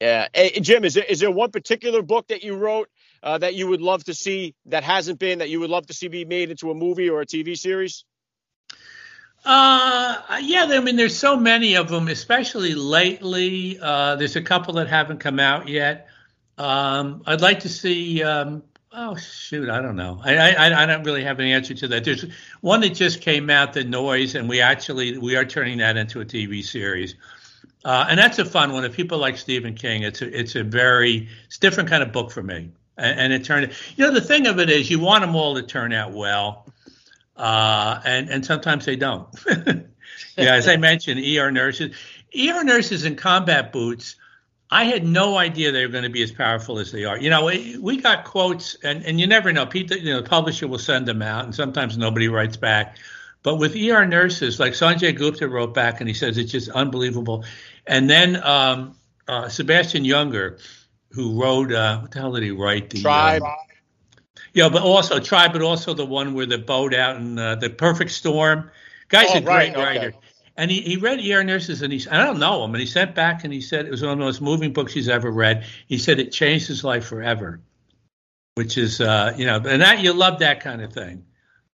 Yeah, 0.00 0.28
hey, 0.34 0.60
Jim, 0.60 0.84
is 0.84 0.94
there 0.94 1.04
is 1.04 1.20
there 1.20 1.30
one 1.30 1.50
particular 1.50 2.02
book 2.02 2.28
that 2.28 2.44
you 2.44 2.54
wrote 2.54 2.90
uh, 3.22 3.38
that 3.38 3.54
you 3.54 3.66
would 3.68 3.80
love 3.80 4.04
to 4.04 4.14
see 4.14 4.54
that 4.66 4.84
hasn't 4.84 5.18
been 5.18 5.38
that 5.38 5.48
you 5.48 5.60
would 5.60 5.70
love 5.70 5.86
to 5.86 5.94
see 5.94 6.08
be 6.08 6.24
made 6.24 6.50
into 6.50 6.70
a 6.70 6.74
movie 6.74 7.08
or 7.08 7.22
a 7.22 7.26
TV 7.26 7.56
series? 7.56 8.04
Uh, 9.44 10.16
yeah, 10.42 10.66
I 10.68 10.80
mean, 10.80 10.96
there's 10.96 11.16
so 11.16 11.36
many 11.36 11.76
of 11.76 11.88
them, 11.88 12.08
especially 12.08 12.74
lately. 12.74 13.78
Uh, 13.80 14.16
there's 14.16 14.36
a 14.36 14.42
couple 14.42 14.74
that 14.74 14.88
haven't 14.88 15.18
come 15.18 15.38
out 15.38 15.68
yet. 15.68 16.08
Um, 16.58 17.22
I'd 17.26 17.40
like 17.40 17.60
to 17.60 17.68
see. 17.68 18.22
Um, 18.22 18.64
oh 18.92 19.16
shoot, 19.16 19.70
I 19.70 19.80
don't 19.80 19.96
know. 19.96 20.20
I, 20.22 20.36
I 20.36 20.82
I 20.82 20.86
don't 20.86 21.04
really 21.04 21.24
have 21.24 21.38
an 21.38 21.46
answer 21.46 21.74
to 21.74 21.88
that. 21.88 22.04
There's 22.04 22.26
one 22.60 22.80
that 22.80 22.90
just 22.90 23.22
came 23.22 23.48
out, 23.48 23.72
The 23.72 23.84
Noise, 23.84 24.34
and 24.34 24.48
we 24.48 24.60
actually 24.60 25.16
we 25.16 25.36
are 25.36 25.44
turning 25.44 25.78
that 25.78 25.96
into 25.96 26.20
a 26.20 26.24
TV 26.24 26.62
series. 26.62 27.14
Uh, 27.84 28.06
and 28.10 28.18
that's 28.18 28.38
a 28.38 28.44
fun 28.44 28.72
one. 28.72 28.84
If 28.84 28.94
people 28.94 29.18
like 29.18 29.36
Stephen 29.38 29.74
King, 29.74 30.02
it's 30.02 30.20
a, 30.20 30.38
it's 30.38 30.56
a 30.56 30.64
very 30.64 31.28
it's 31.46 31.56
a 31.56 31.60
different 31.60 31.88
kind 31.88 32.02
of 32.02 32.12
book 32.12 32.32
for 32.32 32.42
me. 32.42 32.70
And, 32.98 33.20
and, 33.20 33.32
it 33.32 33.44
turned, 33.44 33.72
you 33.96 34.06
know, 34.06 34.12
the 34.12 34.20
thing 34.20 34.46
of 34.46 34.58
it 34.58 34.70
is, 34.70 34.90
you 34.90 34.98
want 34.98 35.20
them 35.20 35.36
all 35.36 35.54
to 35.54 35.62
turn 35.62 35.92
out 35.92 36.12
well, 36.12 36.66
uh, 37.36 38.00
and 38.04 38.28
and 38.28 38.44
sometimes 38.44 38.86
they 38.86 38.96
don't. 38.96 39.28
yeah, 40.36 40.54
as 40.54 40.66
I 40.66 40.76
mentioned, 40.78 41.20
ER 41.20 41.52
nurses, 41.52 41.94
ER 42.36 42.64
nurses 42.64 43.04
in 43.04 43.14
combat 43.16 43.72
boots. 43.72 44.16
I 44.68 44.84
had 44.84 45.06
no 45.06 45.36
idea 45.36 45.70
they 45.70 45.86
were 45.86 45.92
going 45.92 46.02
to 46.02 46.10
be 46.10 46.24
as 46.24 46.32
powerful 46.32 46.80
as 46.80 46.90
they 46.90 47.04
are. 47.04 47.16
You 47.16 47.30
know, 47.30 47.44
we, 47.44 47.78
we 47.78 47.98
got 47.98 48.24
quotes, 48.24 48.74
and, 48.82 49.04
and 49.04 49.20
you 49.20 49.28
never 49.28 49.52
know. 49.52 49.64
People, 49.64 49.96
you 49.96 50.12
know, 50.12 50.20
the 50.20 50.28
publisher 50.28 50.66
will 50.66 50.80
send 50.80 51.06
them 51.06 51.22
out, 51.22 51.44
and 51.44 51.54
sometimes 51.54 51.96
nobody 51.96 52.26
writes 52.26 52.56
back. 52.56 52.96
But 53.46 53.60
with 53.60 53.76
ER 53.76 54.04
nurses, 54.04 54.58
like 54.58 54.72
Sanjay 54.72 55.16
Gupta 55.16 55.46
wrote 55.46 55.72
back, 55.72 56.00
and 56.00 56.08
he 56.08 56.14
says 56.14 56.36
it's 56.36 56.50
just 56.50 56.68
unbelievable. 56.68 57.44
And 57.86 58.10
then 58.10 58.42
um, 58.42 58.96
uh, 59.28 59.48
Sebastian 59.48 60.02
Junger, 60.02 60.60
who 61.12 61.40
wrote 61.40 61.70
uh, 61.72 62.00
what 62.00 62.10
the 62.10 62.18
hell 62.18 62.32
did 62.32 62.42
he 62.42 62.50
write? 62.50 62.90
The 62.90 63.02
Tribe. 63.02 63.44
Uh, 63.44 63.54
Yeah, 64.52 64.68
but 64.68 64.82
also 64.82 65.20
try, 65.20 65.46
but 65.46 65.62
also 65.62 65.94
the 65.94 66.04
one 66.04 66.34
where 66.34 66.46
the 66.46 66.58
boat 66.58 66.92
out 66.92 67.18
in 67.18 67.38
uh, 67.38 67.54
the 67.54 67.70
Perfect 67.70 68.10
Storm. 68.10 68.68
Guy's 69.10 69.28
oh, 69.30 69.38
a 69.38 69.40
great 69.40 69.76
right, 69.76 69.76
writer. 69.76 70.08
Okay. 70.08 70.18
And 70.56 70.68
he, 70.68 70.80
he 70.80 70.96
read 70.96 71.20
ER 71.20 71.44
Nurses 71.44 71.82
and 71.82 71.92
he 71.92 72.04
I 72.10 72.24
don't 72.24 72.40
know 72.40 72.64
him, 72.64 72.74
and 72.74 72.80
he 72.80 72.86
sent 72.86 73.14
back 73.14 73.44
and 73.44 73.52
he 73.52 73.60
said 73.60 73.86
it 73.86 73.92
was 73.92 74.02
one 74.02 74.10
of 74.10 74.18
the 74.18 74.24
most 74.24 74.40
moving 74.40 74.72
books 74.72 74.92
he's 74.92 75.08
ever 75.08 75.30
read. 75.30 75.64
He 75.86 75.98
said 75.98 76.18
it 76.18 76.32
changed 76.32 76.66
his 76.66 76.82
life 76.82 77.06
forever, 77.06 77.60
which 78.56 78.76
is 78.76 79.00
uh, 79.00 79.34
you 79.36 79.46
know, 79.46 79.62
and 79.64 79.82
that 79.82 80.00
you 80.00 80.12
love 80.12 80.40
that 80.40 80.58
kind 80.58 80.82
of 80.82 80.92
thing. 80.92 81.26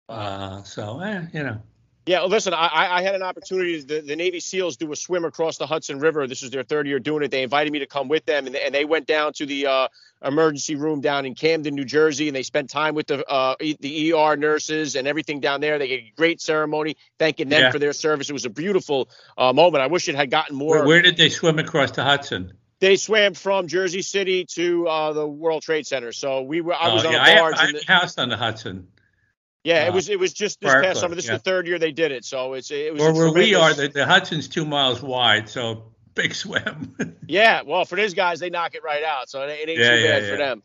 Uh, 0.08 0.62
so 0.62 1.00
eh, 1.00 1.26
you 1.32 1.42
know. 1.42 1.60
Yeah, 2.08 2.22
listen, 2.22 2.54
I, 2.54 2.88
I 2.90 3.02
had 3.02 3.14
an 3.14 3.22
opportunity. 3.22 3.82
The, 3.82 4.00
the 4.00 4.16
Navy 4.16 4.40
SEALs 4.40 4.78
do 4.78 4.90
a 4.92 4.96
swim 4.96 5.26
across 5.26 5.58
the 5.58 5.66
Hudson 5.66 5.98
River. 5.98 6.26
This 6.26 6.42
is 6.42 6.48
their 6.48 6.62
third 6.62 6.86
year 6.86 6.98
doing 6.98 7.22
it. 7.22 7.30
They 7.30 7.42
invited 7.42 7.70
me 7.70 7.80
to 7.80 7.86
come 7.86 8.08
with 8.08 8.24
them, 8.24 8.46
and, 8.46 8.56
and 8.56 8.74
they 8.74 8.86
went 8.86 9.06
down 9.06 9.34
to 9.34 9.44
the 9.44 9.66
uh, 9.66 9.88
emergency 10.24 10.74
room 10.74 11.02
down 11.02 11.26
in 11.26 11.34
Camden, 11.34 11.74
New 11.74 11.84
Jersey, 11.84 12.26
and 12.26 12.34
they 12.34 12.42
spent 12.42 12.70
time 12.70 12.94
with 12.94 13.08
the 13.08 13.26
uh, 13.28 13.56
the 13.58 14.14
ER 14.14 14.36
nurses 14.36 14.96
and 14.96 15.06
everything 15.06 15.40
down 15.40 15.60
there. 15.60 15.78
They 15.78 15.88
get 15.88 16.00
a 16.00 16.12
great 16.16 16.40
ceremony 16.40 16.96
thanking 17.18 17.50
them 17.50 17.60
yeah. 17.60 17.70
for 17.70 17.78
their 17.78 17.92
service. 17.92 18.30
It 18.30 18.32
was 18.32 18.46
a 18.46 18.50
beautiful 18.50 19.10
uh, 19.36 19.52
moment. 19.52 19.82
I 19.82 19.88
wish 19.88 20.08
it 20.08 20.14
had 20.14 20.30
gotten 20.30 20.56
more. 20.56 20.78
Where, 20.78 20.86
where, 20.86 21.02
did 21.02 21.18
they 21.18 21.28
swim 21.28 21.58
across 21.58 21.90
the 21.90 22.04
Hudson? 22.04 22.54
They 22.80 22.96
swam 22.96 23.34
from 23.34 23.68
Jersey 23.68 24.00
City 24.00 24.46
to 24.46 24.88
uh, 24.88 25.12
the 25.12 25.26
World 25.26 25.62
Trade 25.62 25.86
Center. 25.86 26.12
So 26.12 26.40
we 26.40 26.62
were. 26.62 26.72
I 26.72 26.94
was 26.94 27.04
oh, 27.04 27.08
on 27.08 27.12
yeah. 27.12 27.26
a 27.26 27.38
barge. 27.38 27.54
I, 27.58 27.66
have, 27.66 27.74
I 27.74 27.78
the, 27.78 27.84
house 27.86 28.16
on 28.16 28.30
the 28.30 28.36
Hudson. 28.38 28.88
Yeah, 29.64 29.86
it 29.86 29.88
uh, 29.88 29.92
was 29.92 30.08
it 30.08 30.18
was 30.18 30.32
just 30.32 30.60
this 30.60 30.72
past 30.72 31.00
summer. 31.00 31.14
This 31.14 31.26
yeah. 31.26 31.34
is 31.34 31.42
the 31.42 31.50
third 31.50 31.66
year 31.66 31.78
they 31.78 31.92
did 31.92 32.12
it, 32.12 32.24
so 32.24 32.54
it's 32.54 32.70
it 32.70 32.92
was. 32.92 33.02
Well, 33.02 33.14
where 33.14 33.32
we 33.32 33.54
are, 33.54 33.74
the, 33.74 33.88
the 33.88 34.06
Hudson's 34.06 34.48
two 34.48 34.64
miles 34.64 35.02
wide, 35.02 35.48
so 35.48 35.92
big 36.14 36.34
swim. 36.34 36.94
yeah, 37.26 37.62
well, 37.62 37.84
for 37.84 37.96
these 37.96 38.14
guys, 38.14 38.40
they 38.40 38.50
knock 38.50 38.74
it 38.74 38.82
right 38.84 39.04
out, 39.04 39.28
so 39.28 39.42
it, 39.42 39.68
ain't 39.68 39.68
yeah, 39.68 39.74
too 39.74 40.06
bad 40.06 40.22
yeah, 40.22 40.30
for 40.30 40.36
them. 40.36 40.62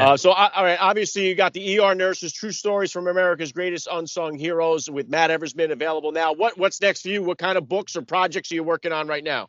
Uh, 0.00 0.16
so, 0.16 0.32
all 0.32 0.64
right, 0.64 0.78
obviously, 0.80 1.28
you 1.28 1.34
got 1.34 1.52
the 1.52 1.78
ER 1.78 1.94
nurses, 1.94 2.32
true 2.32 2.50
stories 2.50 2.90
from 2.90 3.06
America's 3.06 3.52
greatest 3.52 3.88
unsung 3.90 4.36
heroes 4.36 4.90
with 4.90 5.08
Matt 5.08 5.30
Eversmann 5.30 5.70
available 5.70 6.12
now. 6.12 6.32
What 6.32 6.58
what's 6.58 6.80
next 6.80 7.02
for 7.02 7.08
you? 7.08 7.22
What 7.22 7.38
kind 7.38 7.56
of 7.56 7.68
books 7.68 7.96
or 7.96 8.02
projects 8.02 8.50
are 8.50 8.56
you 8.56 8.64
working 8.64 8.92
on 8.92 9.06
right 9.06 9.22
now? 9.22 9.48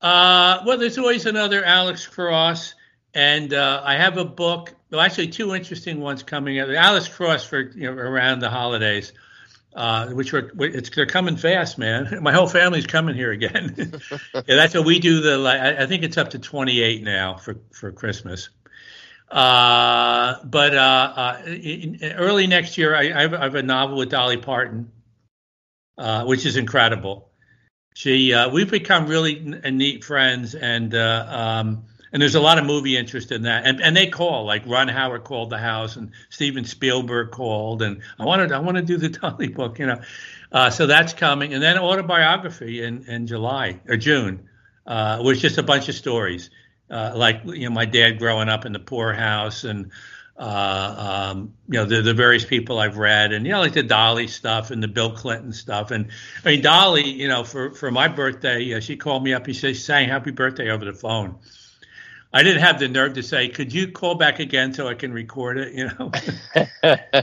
Uh, 0.00 0.62
well, 0.66 0.78
there's 0.78 0.98
always 0.98 1.26
another 1.26 1.64
Alex 1.64 2.06
Cross, 2.06 2.74
and 3.14 3.52
uh, 3.52 3.82
I 3.84 3.96
have 3.96 4.16
a 4.18 4.24
book 4.24 4.74
well, 4.92 5.00
actually, 5.00 5.28
two 5.28 5.54
interesting 5.54 6.00
ones 6.00 6.22
coming 6.22 6.58
out. 6.58 6.70
Alex 6.70 7.08
Cross 7.08 7.44
for 7.46 7.60
you 7.60 7.90
know, 7.90 7.92
around 7.92 8.40
the 8.40 8.50
holidays, 8.50 9.14
uh, 9.74 10.08
which 10.08 10.34
are 10.34 10.52
it's 10.58 10.90
they're 10.90 11.06
coming 11.06 11.36
fast, 11.36 11.78
man. 11.78 12.18
My 12.22 12.30
whole 12.30 12.46
family's 12.46 12.86
coming 12.86 13.14
here 13.14 13.32
again. 13.32 13.74
yeah, 14.34 14.42
that's 14.46 14.74
what 14.74 14.84
we 14.84 14.98
do. 14.98 15.22
The 15.22 15.48
I, 15.48 15.84
I 15.84 15.86
think 15.86 16.02
it's 16.02 16.18
up 16.18 16.30
to 16.30 16.38
28 16.38 17.02
now 17.02 17.38
for 17.38 17.56
for 17.70 17.90
Christmas. 17.90 18.50
Uh, 19.30 20.44
but 20.44 20.74
uh, 20.74 21.12
uh, 21.16 21.42
in, 21.46 21.94
in 21.94 22.12
early 22.12 22.46
next 22.46 22.76
year, 22.76 22.94
I, 22.94 23.00
I, 23.00 23.22
have, 23.22 23.32
I, 23.32 23.44
have, 23.44 23.54
a 23.54 23.62
novel 23.62 23.96
with 23.96 24.10
Dolly 24.10 24.36
Parton, 24.36 24.92
uh, 25.96 26.26
which 26.26 26.44
is 26.44 26.58
incredible. 26.58 27.30
She, 27.94 28.34
we've 28.52 28.70
become 28.70 29.06
really 29.06 29.36
neat 29.70 30.04
friends, 30.04 30.54
and 30.54 30.94
um, 30.94 31.84
and 32.12 32.20
there's 32.20 32.34
a 32.34 32.40
lot 32.40 32.58
of 32.58 32.66
movie 32.66 32.96
interest 32.96 33.32
in 33.32 33.42
that. 33.42 33.66
And 33.66 33.80
and 33.80 33.96
they 33.96 34.06
call 34.06 34.44
like 34.44 34.64
Ron 34.66 34.88
Howard 34.88 35.24
called 35.24 35.50
the 35.50 35.58
house, 35.58 35.96
and 35.96 36.10
Steven 36.28 36.64
Spielberg 36.64 37.30
called, 37.30 37.82
and 37.82 38.02
I 38.18 38.24
wanted 38.24 38.52
I 38.52 38.58
want 38.60 38.76
to 38.76 38.82
do 38.82 38.98
the 38.98 39.08
Dolly 39.20 39.48
book, 39.48 39.78
you 39.78 39.86
know. 39.86 40.00
Uh, 40.50 40.68
so 40.70 40.86
that's 40.86 41.14
coming, 41.14 41.54
and 41.54 41.62
then 41.62 41.78
autobiography 41.78 42.82
in 42.82 43.06
in 43.06 43.26
July 43.26 43.80
or 43.88 43.96
June, 43.96 44.48
uh, 44.86 45.20
was 45.22 45.40
just 45.40 45.58
a 45.58 45.62
bunch 45.62 45.88
of 45.88 45.94
stories, 45.94 46.50
uh, 46.90 47.12
like 47.16 47.40
you 47.46 47.68
know 47.68 47.74
my 47.74 47.86
dad 47.86 48.18
growing 48.18 48.48
up 48.48 48.66
in 48.66 48.72
the 48.72 48.80
poorhouse 48.80 49.64
and. 49.64 49.90
Uh, 50.34 51.30
um, 51.30 51.52
you 51.68 51.78
know 51.78 51.84
the, 51.84 52.00
the 52.00 52.14
various 52.14 52.44
people 52.44 52.78
I've 52.78 52.96
read, 52.96 53.32
and 53.32 53.44
you 53.44 53.52
know 53.52 53.60
like 53.60 53.74
the 53.74 53.82
Dolly 53.82 54.26
stuff 54.26 54.70
and 54.70 54.82
the 54.82 54.88
Bill 54.88 55.12
Clinton 55.12 55.52
stuff, 55.52 55.90
and 55.90 56.08
I 56.42 56.48
mean 56.48 56.62
Dolly, 56.62 57.06
you 57.06 57.28
know 57.28 57.44
for 57.44 57.70
for 57.72 57.90
my 57.90 58.08
birthday, 58.08 58.74
uh, 58.74 58.80
she 58.80 58.96
called 58.96 59.22
me 59.22 59.34
up. 59.34 59.46
and 59.46 59.54
She 59.54 59.74
"Sang 59.74 60.08
happy 60.08 60.30
birthday 60.30 60.70
over 60.70 60.86
the 60.86 60.94
phone," 60.94 61.36
I 62.32 62.42
didn't 62.42 62.62
have 62.62 62.78
the 62.78 62.88
nerve 62.88 63.14
to 63.14 63.22
say, 63.22 63.48
"Could 63.48 63.72
you 63.72 63.92
call 63.92 64.14
back 64.14 64.38
again 64.38 64.72
so 64.72 64.88
I 64.88 64.94
can 64.94 65.12
record 65.12 65.58
it?" 65.58 65.74
You 65.74 65.86
know. 65.86 66.10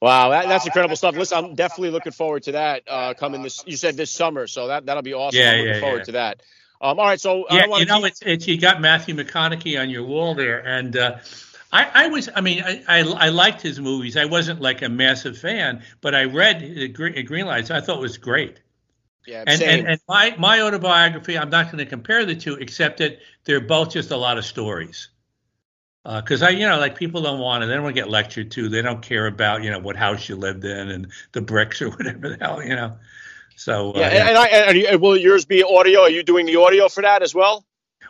wow, 0.00 0.30
that, 0.30 0.48
that's 0.48 0.66
incredible 0.66 0.96
stuff. 0.96 1.16
Listen, 1.16 1.38
I'm 1.38 1.54
definitely 1.54 1.90
looking 1.90 2.12
forward 2.12 2.42
to 2.44 2.52
that 2.52 2.82
uh, 2.86 3.14
coming 3.14 3.42
this. 3.42 3.62
You 3.66 3.76
said 3.76 3.96
this 3.96 4.10
summer, 4.10 4.46
so 4.46 4.68
that 4.68 4.86
that'll 4.86 5.02
be 5.02 5.14
awesome. 5.14 5.40
Yeah, 5.40 5.52
I'm 5.52 5.58
looking 5.58 5.74
yeah, 5.74 5.80
forward 5.80 5.98
yeah. 5.98 6.04
to 6.04 6.12
that. 6.12 6.42
Um, 6.82 6.98
all 6.98 7.06
right, 7.06 7.20
so 7.20 7.46
yeah, 7.48 7.66
you 7.78 7.86
know, 7.86 7.98
keep... 7.98 8.06
it's, 8.06 8.22
it's 8.22 8.48
you 8.48 8.58
got 8.58 8.80
Matthew 8.80 9.14
McConaughey 9.14 9.80
on 9.80 9.88
your 9.88 10.04
wall 10.04 10.34
there, 10.34 10.58
and 10.58 10.96
uh, 10.96 11.18
I, 11.72 11.90
I 11.94 12.08
was, 12.08 12.28
I 12.34 12.40
mean, 12.42 12.62
I, 12.62 12.82
I, 12.86 13.00
I 13.00 13.28
liked 13.30 13.62
his 13.62 13.80
movies. 13.80 14.16
I 14.16 14.26
wasn't 14.26 14.60
like 14.60 14.82
a 14.82 14.88
massive 14.88 15.38
fan, 15.38 15.82
but 16.00 16.14
I 16.14 16.24
read 16.24 16.92
Green 16.92 17.46
Lights. 17.46 17.70
I 17.70 17.80
thought 17.80 17.98
it 17.98 18.02
was 18.02 18.18
great. 18.18 18.60
Yeah, 19.26 19.44
and, 19.46 19.62
and, 19.62 19.88
and 19.88 20.00
my 20.08 20.34
my 20.38 20.60
autobiography, 20.62 21.38
I'm 21.38 21.50
not 21.50 21.66
going 21.66 21.78
to 21.78 21.86
compare 21.86 22.24
the 22.26 22.34
two, 22.34 22.54
except 22.54 22.98
that 22.98 23.18
they're 23.44 23.60
both 23.60 23.90
just 23.90 24.10
a 24.10 24.16
lot 24.16 24.38
of 24.38 24.44
stories. 24.44 25.08
Because 26.04 26.42
uh, 26.42 26.46
I, 26.46 26.50
you 26.50 26.68
know, 26.68 26.80
like 26.80 26.96
people 26.96 27.22
don't 27.22 27.38
want 27.38 27.62
to, 27.62 27.68
they 27.68 27.74
don't 27.74 27.84
want 27.84 27.94
to 27.94 28.02
get 28.02 28.10
lectured 28.10 28.50
to. 28.52 28.68
They 28.68 28.82
don't 28.82 29.02
care 29.02 29.28
about, 29.28 29.62
you 29.62 29.70
know, 29.70 29.78
what 29.78 29.94
house 29.94 30.28
you 30.28 30.34
lived 30.34 30.64
in 30.64 30.90
and 30.90 31.12
the 31.30 31.40
bricks 31.40 31.80
or 31.80 31.90
whatever 31.96 32.30
the 32.30 32.38
hell, 32.40 32.62
you 32.62 32.74
know. 32.74 32.96
So 33.54 33.92
uh, 33.92 34.00
yeah, 34.00 34.08
and, 34.08 34.28
and, 34.30 34.38
I, 34.38 34.46
and 34.90 35.00
will 35.00 35.16
yours 35.16 35.44
be 35.44 35.62
audio? 35.62 36.00
Are 36.00 36.10
you 36.10 36.24
doing 36.24 36.46
the 36.46 36.56
audio 36.56 36.88
for 36.88 37.02
that 37.02 37.22
as 37.22 37.34
well? 37.34 37.64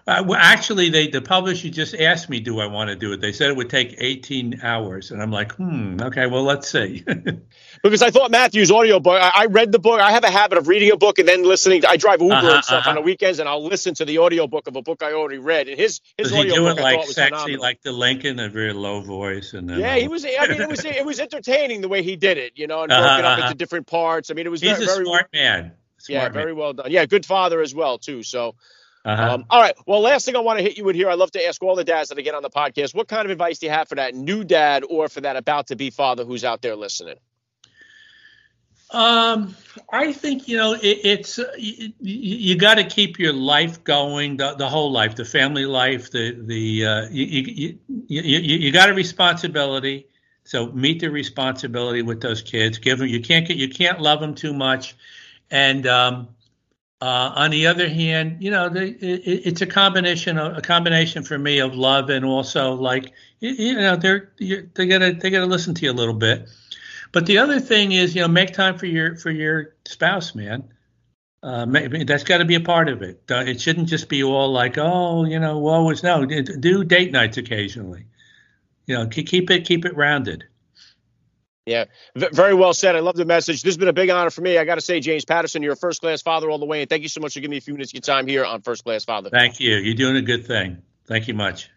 Uh, 0.04 0.24
well, 0.26 0.38
actually, 0.40 0.88
they 0.88 1.06
the 1.06 1.22
publisher 1.22 1.68
just 1.68 1.94
asked 1.94 2.28
me, 2.28 2.40
"Do 2.40 2.58
I 2.58 2.66
want 2.66 2.88
to 2.90 2.96
do 2.96 3.12
it?" 3.12 3.20
They 3.20 3.30
said 3.30 3.50
it 3.50 3.56
would 3.56 3.70
take 3.70 3.94
18 3.98 4.60
hours, 4.60 5.12
and 5.12 5.22
I'm 5.22 5.30
like, 5.30 5.52
"Hmm, 5.52 5.96
okay, 6.00 6.26
well, 6.26 6.42
let's 6.42 6.68
see." 6.68 7.04
because 7.82 8.02
I 8.02 8.10
thought 8.10 8.32
Matthew's 8.32 8.72
audiobook. 8.72 9.20
I, 9.20 9.30
I 9.32 9.46
read 9.46 9.70
the 9.70 9.78
book. 9.78 10.00
I 10.00 10.10
have 10.10 10.24
a 10.24 10.30
habit 10.30 10.58
of 10.58 10.66
reading 10.66 10.90
a 10.90 10.96
book 10.96 11.20
and 11.20 11.28
then 11.28 11.44
listening. 11.44 11.82
To, 11.82 11.88
I 11.88 11.98
drive 11.98 12.20
Uber 12.20 12.34
uh-huh, 12.34 12.54
and 12.54 12.64
stuff 12.64 12.80
uh-huh. 12.80 12.90
on 12.90 12.96
the 12.96 13.02
weekends, 13.02 13.38
and 13.38 13.48
I'll 13.48 13.64
listen 13.64 13.94
to 13.94 14.04
the 14.04 14.18
audiobook 14.18 14.66
of 14.66 14.74
a 14.74 14.82
book 14.82 15.04
I 15.04 15.12
already 15.12 15.38
read. 15.38 15.68
And 15.68 15.78
his 15.78 16.00
his 16.18 16.30
Does 16.30 16.36
he 16.36 16.50
do 16.50 16.66
it 16.66 16.80
like 16.80 17.04
sexy, 17.04 17.30
phenomenal. 17.30 17.60
like 17.60 17.82
the 17.82 17.92
Lincoln, 17.92 18.40
a 18.40 18.48
very 18.48 18.72
low 18.72 19.02
voice, 19.02 19.52
and 19.52 19.70
then 19.70 19.78
yeah, 19.78 19.94
he 19.94 20.08
was. 20.08 20.24
I 20.24 20.48
mean, 20.48 20.62
it 20.62 20.68
was 20.68 20.84
it 20.84 21.06
was 21.06 21.20
entertaining 21.20 21.80
the 21.80 21.88
way 21.88 22.02
he 22.02 22.16
did 22.16 22.38
it, 22.38 22.54
you 22.56 22.66
know, 22.66 22.82
and 22.82 22.88
broke 22.88 23.00
uh-huh, 23.02 23.18
it 23.20 23.24
up 23.24 23.38
into 23.38 23.44
uh-huh. 23.44 23.54
different 23.54 23.86
parts. 23.86 24.32
I 24.32 24.34
mean, 24.34 24.46
it 24.46 24.50
was 24.50 24.60
he's 24.60 24.72
very, 24.72 24.82
a 24.82 24.86
very, 24.86 25.04
smart 25.04 25.28
man. 25.32 25.72
Smart 25.98 26.08
yeah, 26.08 26.22
man. 26.24 26.32
very 26.32 26.52
well 26.52 26.72
done. 26.72 26.90
Yeah, 26.90 27.06
good 27.06 27.24
father 27.24 27.60
as 27.60 27.72
well 27.72 27.98
too. 27.98 28.24
So. 28.24 28.56
Uh-huh. 29.04 29.34
Um, 29.34 29.44
all 29.50 29.60
right. 29.60 29.74
Well, 29.86 30.00
last 30.00 30.26
thing 30.26 30.36
I 30.36 30.40
want 30.40 30.58
to 30.58 30.62
hit 30.62 30.76
you 30.76 30.84
with 30.84 30.94
here, 30.94 31.10
I 31.10 31.14
love 31.14 31.32
to 31.32 31.44
ask 31.46 31.60
all 31.62 31.74
the 31.74 31.84
dads 31.84 32.10
that 32.10 32.18
I 32.18 32.22
get 32.22 32.34
on 32.34 32.42
the 32.42 32.50
podcast, 32.50 32.94
what 32.94 33.08
kind 33.08 33.24
of 33.24 33.30
advice 33.30 33.58
do 33.58 33.66
you 33.66 33.72
have 33.72 33.88
for 33.88 33.96
that 33.96 34.14
new 34.14 34.44
dad 34.44 34.84
or 34.88 35.08
for 35.08 35.20
that 35.22 35.36
about 35.36 35.68
to 35.68 35.76
be 35.76 35.90
father 35.90 36.24
who's 36.24 36.44
out 36.44 36.62
there 36.62 36.76
listening? 36.76 37.16
Um, 38.92 39.56
I 39.90 40.12
think 40.12 40.48
you 40.48 40.58
know 40.58 40.74
it, 40.74 41.00
it's 41.02 41.38
uh, 41.38 41.50
you, 41.56 41.92
you 41.98 42.58
got 42.58 42.74
to 42.74 42.84
keep 42.84 43.18
your 43.18 43.32
life 43.32 43.82
going, 43.84 44.36
the, 44.36 44.54
the 44.54 44.68
whole 44.68 44.92
life, 44.92 45.14
the 45.14 45.24
family 45.24 45.64
life, 45.64 46.10
the 46.10 46.32
the 46.38 46.84
uh, 46.84 47.08
you, 47.10 47.24
you, 47.24 47.78
you, 48.06 48.20
you 48.20 48.70
got 48.72 48.90
a 48.90 48.94
responsibility. 48.94 50.08
So 50.44 50.66
meet 50.72 51.00
the 51.00 51.10
responsibility 51.10 52.02
with 52.02 52.20
those 52.20 52.42
kids. 52.42 52.78
Give 52.78 52.98
them. 52.98 53.08
You 53.08 53.22
can't 53.22 53.48
get. 53.48 53.56
You 53.56 53.70
can't 53.70 53.98
love 53.98 54.20
them 54.20 54.34
too 54.34 54.52
much, 54.52 54.94
and 55.50 55.86
um, 55.86 56.28
uh, 57.02 57.32
on 57.34 57.50
the 57.50 57.66
other 57.66 57.88
hand, 57.88 58.36
you 58.38 58.48
know, 58.48 58.68
the, 58.68 58.84
it, 58.84 59.42
it's 59.44 59.60
a 59.60 59.66
combination, 59.66 60.38
of, 60.38 60.56
a 60.56 60.60
combination 60.60 61.24
for 61.24 61.36
me 61.36 61.58
of 61.58 61.74
love 61.74 62.10
and 62.10 62.24
also 62.24 62.74
like, 62.74 63.12
you, 63.40 63.74
know, 63.74 63.96
they're 63.96 64.30
they 64.38 64.86
gotta 64.86 65.12
they 65.12 65.28
gotta 65.28 65.46
listen 65.46 65.74
to 65.74 65.84
you 65.84 65.90
a 65.90 65.92
little 65.92 66.14
bit. 66.14 66.48
But 67.10 67.26
the 67.26 67.38
other 67.38 67.58
thing 67.58 67.90
is, 67.90 68.14
you 68.14 68.22
know, 68.22 68.28
make 68.28 68.52
time 68.52 68.78
for 68.78 68.86
your 68.86 69.16
for 69.16 69.32
your 69.32 69.74
spouse, 69.84 70.36
man. 70.36 70.72
Uh, 71.42 71.66
that's 72.06 72.22
got 72.22 72.38
to 72.38 72.44
be 72.44 72.54
a 72.54 72.60
part 72.60 72.88
of 72.88 73.02
it. 73.02 73.24
It 73.28 73.60
shouldn't 73.60 73.88
just 73.88 74.08
be 74.08 74.22
all 74.22 74.52
like, 74.52 74.78
oh, 74.78 75.24
you 75.24 75.40
know, 75.40 75.66
always 75.66 76.04
no. 76.04 76.24
Do 76.24 76.84
date 76.84 77.10
nights 77.10 77.36
occasionally. 77.36 78.06
You 78.86 78.98
know, 78.98 79.06
keep 79.08 79.50
it 79.50 79.66
keep 79.66 79.84
it 79.84 79.96
rounded. 79.96 80.44
Yeah, 81.64 81.84
v- 82.16 82.28
very 82.32 82.54
well 82.54 82.74
said. 82.74 82.96
I 82.96 83.00
love 83.00 83.14
the 83.14 83.24
message. 83.24 83.62
This 83.62 83.74
has 83.74 83.76
been 83.76 83.88
a 83.88 83.92
big 83.92 84.10
honor 84.10 84.30
for 84.30 84.40
me. 84.40 84.58
I 84.58 84.64
got 84.64 84.76
to 84.76 84.80
say, 84.80 84.98
James 85.00 85.24
Patterson, 85.24 85.62
you're 85.62 85.74
a 85.74 85.76
first 85.76 86.00
class 86.00 86.20
father 86.22 86.50
all 86.50 86.58
the 86.58 86.66
way, 86.66 86.80
and 86.80 86.90
thank 86.90 87.02
you 87.02 87.08
so 87.08 87.20
much 87.20 87.34
for 87.34 87.40
giving 87.40 87.52
me 87.52 87.58
a 87.58 87.60
few 87.60 87.74
minutes 87.74 87.90
of 87.90 87.94
your 87.94 88.00
time 88.02 88.26
here 88.26 88.44
on 88.44 88.62
First 88.62 88.84
Class 88.84 89.04
Father. 89.04 89.30
Thank 89.30 89.60
you. 89.60 89.76
You're 89.76 89.94
doing 89.94 90.16
a 90.16 90.22
good 90.22 90.46
thing. 90.46 90.82
Thank 91.06 91.28
you 91.28 91.34
much. 91.34 91.70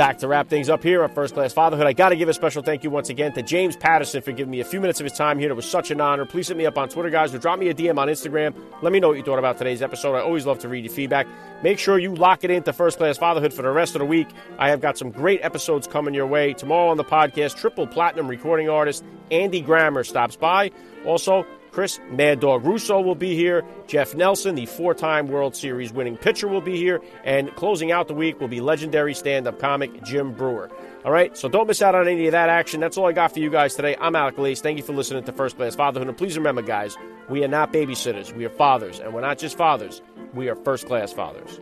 Back 0.00 0.16
to 0.16 0.26
wrap 0.26 0.48
things 0.48 0.70
up 0.70 0.82
here 0.82 1.02
on 1.02 1.10
First 1.10 1.34
Class 1.34 1.52
Fatherhood. 1.52 1.86
I 1.86 1.92
got 1.92 2.08
to 2.08 2.16
give 2.16 2.30
a 2.30 2.32
special 2.32 2.62
thank 2.62 2.82
you 2.82 2.88
once 2.88 3.10
again 3.10 3.34
to 3.34 3.42
James 3.42 3.76
Patterson 3.76 4.22
for 4.22 4.32
giving 4.32 4.50
me 4.50 4.60
a 4.60 4.64
few 4.64 4.80
minutes 4.80 4.98
of 4.98 5.04
his 5.04 5.12
time 5.12 5.38
here. 5.38 5.50
It 5.50 5.54
was 5.54 5.70
such 5.70 5.90
an 5.90 6.00
honor. 6.00 6.24
Please 6.24 6.48
hit 6.48 6.56
me 6.56 6.64
up 6.64 6.78
on 6.78 6.88
Twitter, 6.88 7.10
guys, 7.10 7.34
or 7.34 7.38
drop 7.38 7.58
me 7.58 7.68
a 7.68 7.74
DM 7.74 7.98
on 7.98 8.08
Instagram. 8.08 8.54
Let 8.80 8.94
me 8.94 8.98
know 8.98 9.08
what 9.08 9.18
you 9.18 9.22
thought 9.22 9.38
about 9.38 9.58
today's 9.58 9.82
episode. 9.82 10.16
I 10.16 10.22
always 10.22 10.46
love 10.46 10.58
to 10.60 10.70
read 10.70 10.86
your 10.86 10.94
feedback. 10.94 11.26
Make 11.62 11.78
sure 11.78 11.98
you 11.98 12.14
lock 12.14 12.44
it 12.44 12.50
into 12.50 12.72
First 12.72 12.96
Class 12.96 13.18
Fatherhood 13.18 13.52
for 13.52 13.60
the 13.60 13.70
rest 13.70 13.94
of 13.94 13.98
the 13.98 14.06
week. 14.06 14.28
I 14.58 14.70
have 14.70 14.80
got 14.80 14.96
some 14.96 15.10
great 15.10 15.44
episodes 15.44 15.86
coming 15.86 16.14
your 16.14 16.26
way. 16.26 16.54
Tomorrow 16.54 16.88
on 16.88 16.96
the 16.96 17.04
podcast, 17.04 17.58
triple 17.58 17.86
platinum 17.86 18.26
recording 18.26 18.70
artist 18.70 19.04
Andy 19.30 19.60
Grammer 19.60 20.02
stops 20.02 20.34
by. 20.34 20.70
Also, 21.04 21.44
Chris 21.72 22.00
Mad 22.10 22.40
Dog 22.40 22.64
Russo 22.64 23.00
will 23.00 23.14
be 23.14 23.34
here. 23.34 23.64
Jeff 23.86 24.14
Nelson, 24.14 24.54
the 24.54 24.66
four 24.66 24.94
time 24.94 25.28
World 25.28 25.54
Series 25.54 25.92
winning 25.92 26.16
pitcher, 26.16 26.48
will 26.48 26.60
be 26.60 26.76
here. 26.76 27.00
And 27.24 27.54
closing 27.54 27.92
out 27.92 28.08
the 28.08 28.14
week 28.14 28.40
will 28.40 28.48
be 28.48 28.60
legendary 28.60 29.14
stand 29.14 29.46
up 29.46 29.58
comic 29.58 30.02
Jim 30.02 30.32
Breuer. 30.32 30.70
All 31.04 31.12
right, 31.12 31.36
so 31.36 31.48
don't 31.48 31.66
miss 31.66 31.80
out 31.80 31.94
on 31.94 32.08
any 32.08 32.26
of 32.26 32.32
that 32.32 32.48
action. 32.48 32.80
That's 32.80 32.98
all 32.98 33.06
I 33.06 33.12
got 33.12 33.32
for 33.32 33.38
you 33.38 33.50
guys 33.50 33.74
today. 33.74 33.96
I'm 34.00 34.14
Alec 34.16 34.36
Lace. 34.36 34.60
Thank 34.60 34.76
you 34.76 34.84
for 34.84 34.92
listening 34.92 35.24
to 35.24 35.32
First 35.32 35.56
Class 35.56 35.74
Fatherhood. 35.74 36.08
And 36.08 36.16
please 36.16 36.36
remember, 36.36 36.62
guys, 36.62 36.96
we 37.28 37.44
are 37.44 37.48
not 37.48 37.72
babysitters. 37.72 38.34
We 38.34 38.44
are 38.44 38.50
fathers. 38.50 38.98
And 38.98 39.14
we're 39.14 39.20
not 39.20 39.38
just 39.38 39.56
fathers, 39.56 40.02
we 40.34 40.48
are 40.48 40.56
first 40.56 40.86
class 40.86 41.12
fathers. 41.12 41.60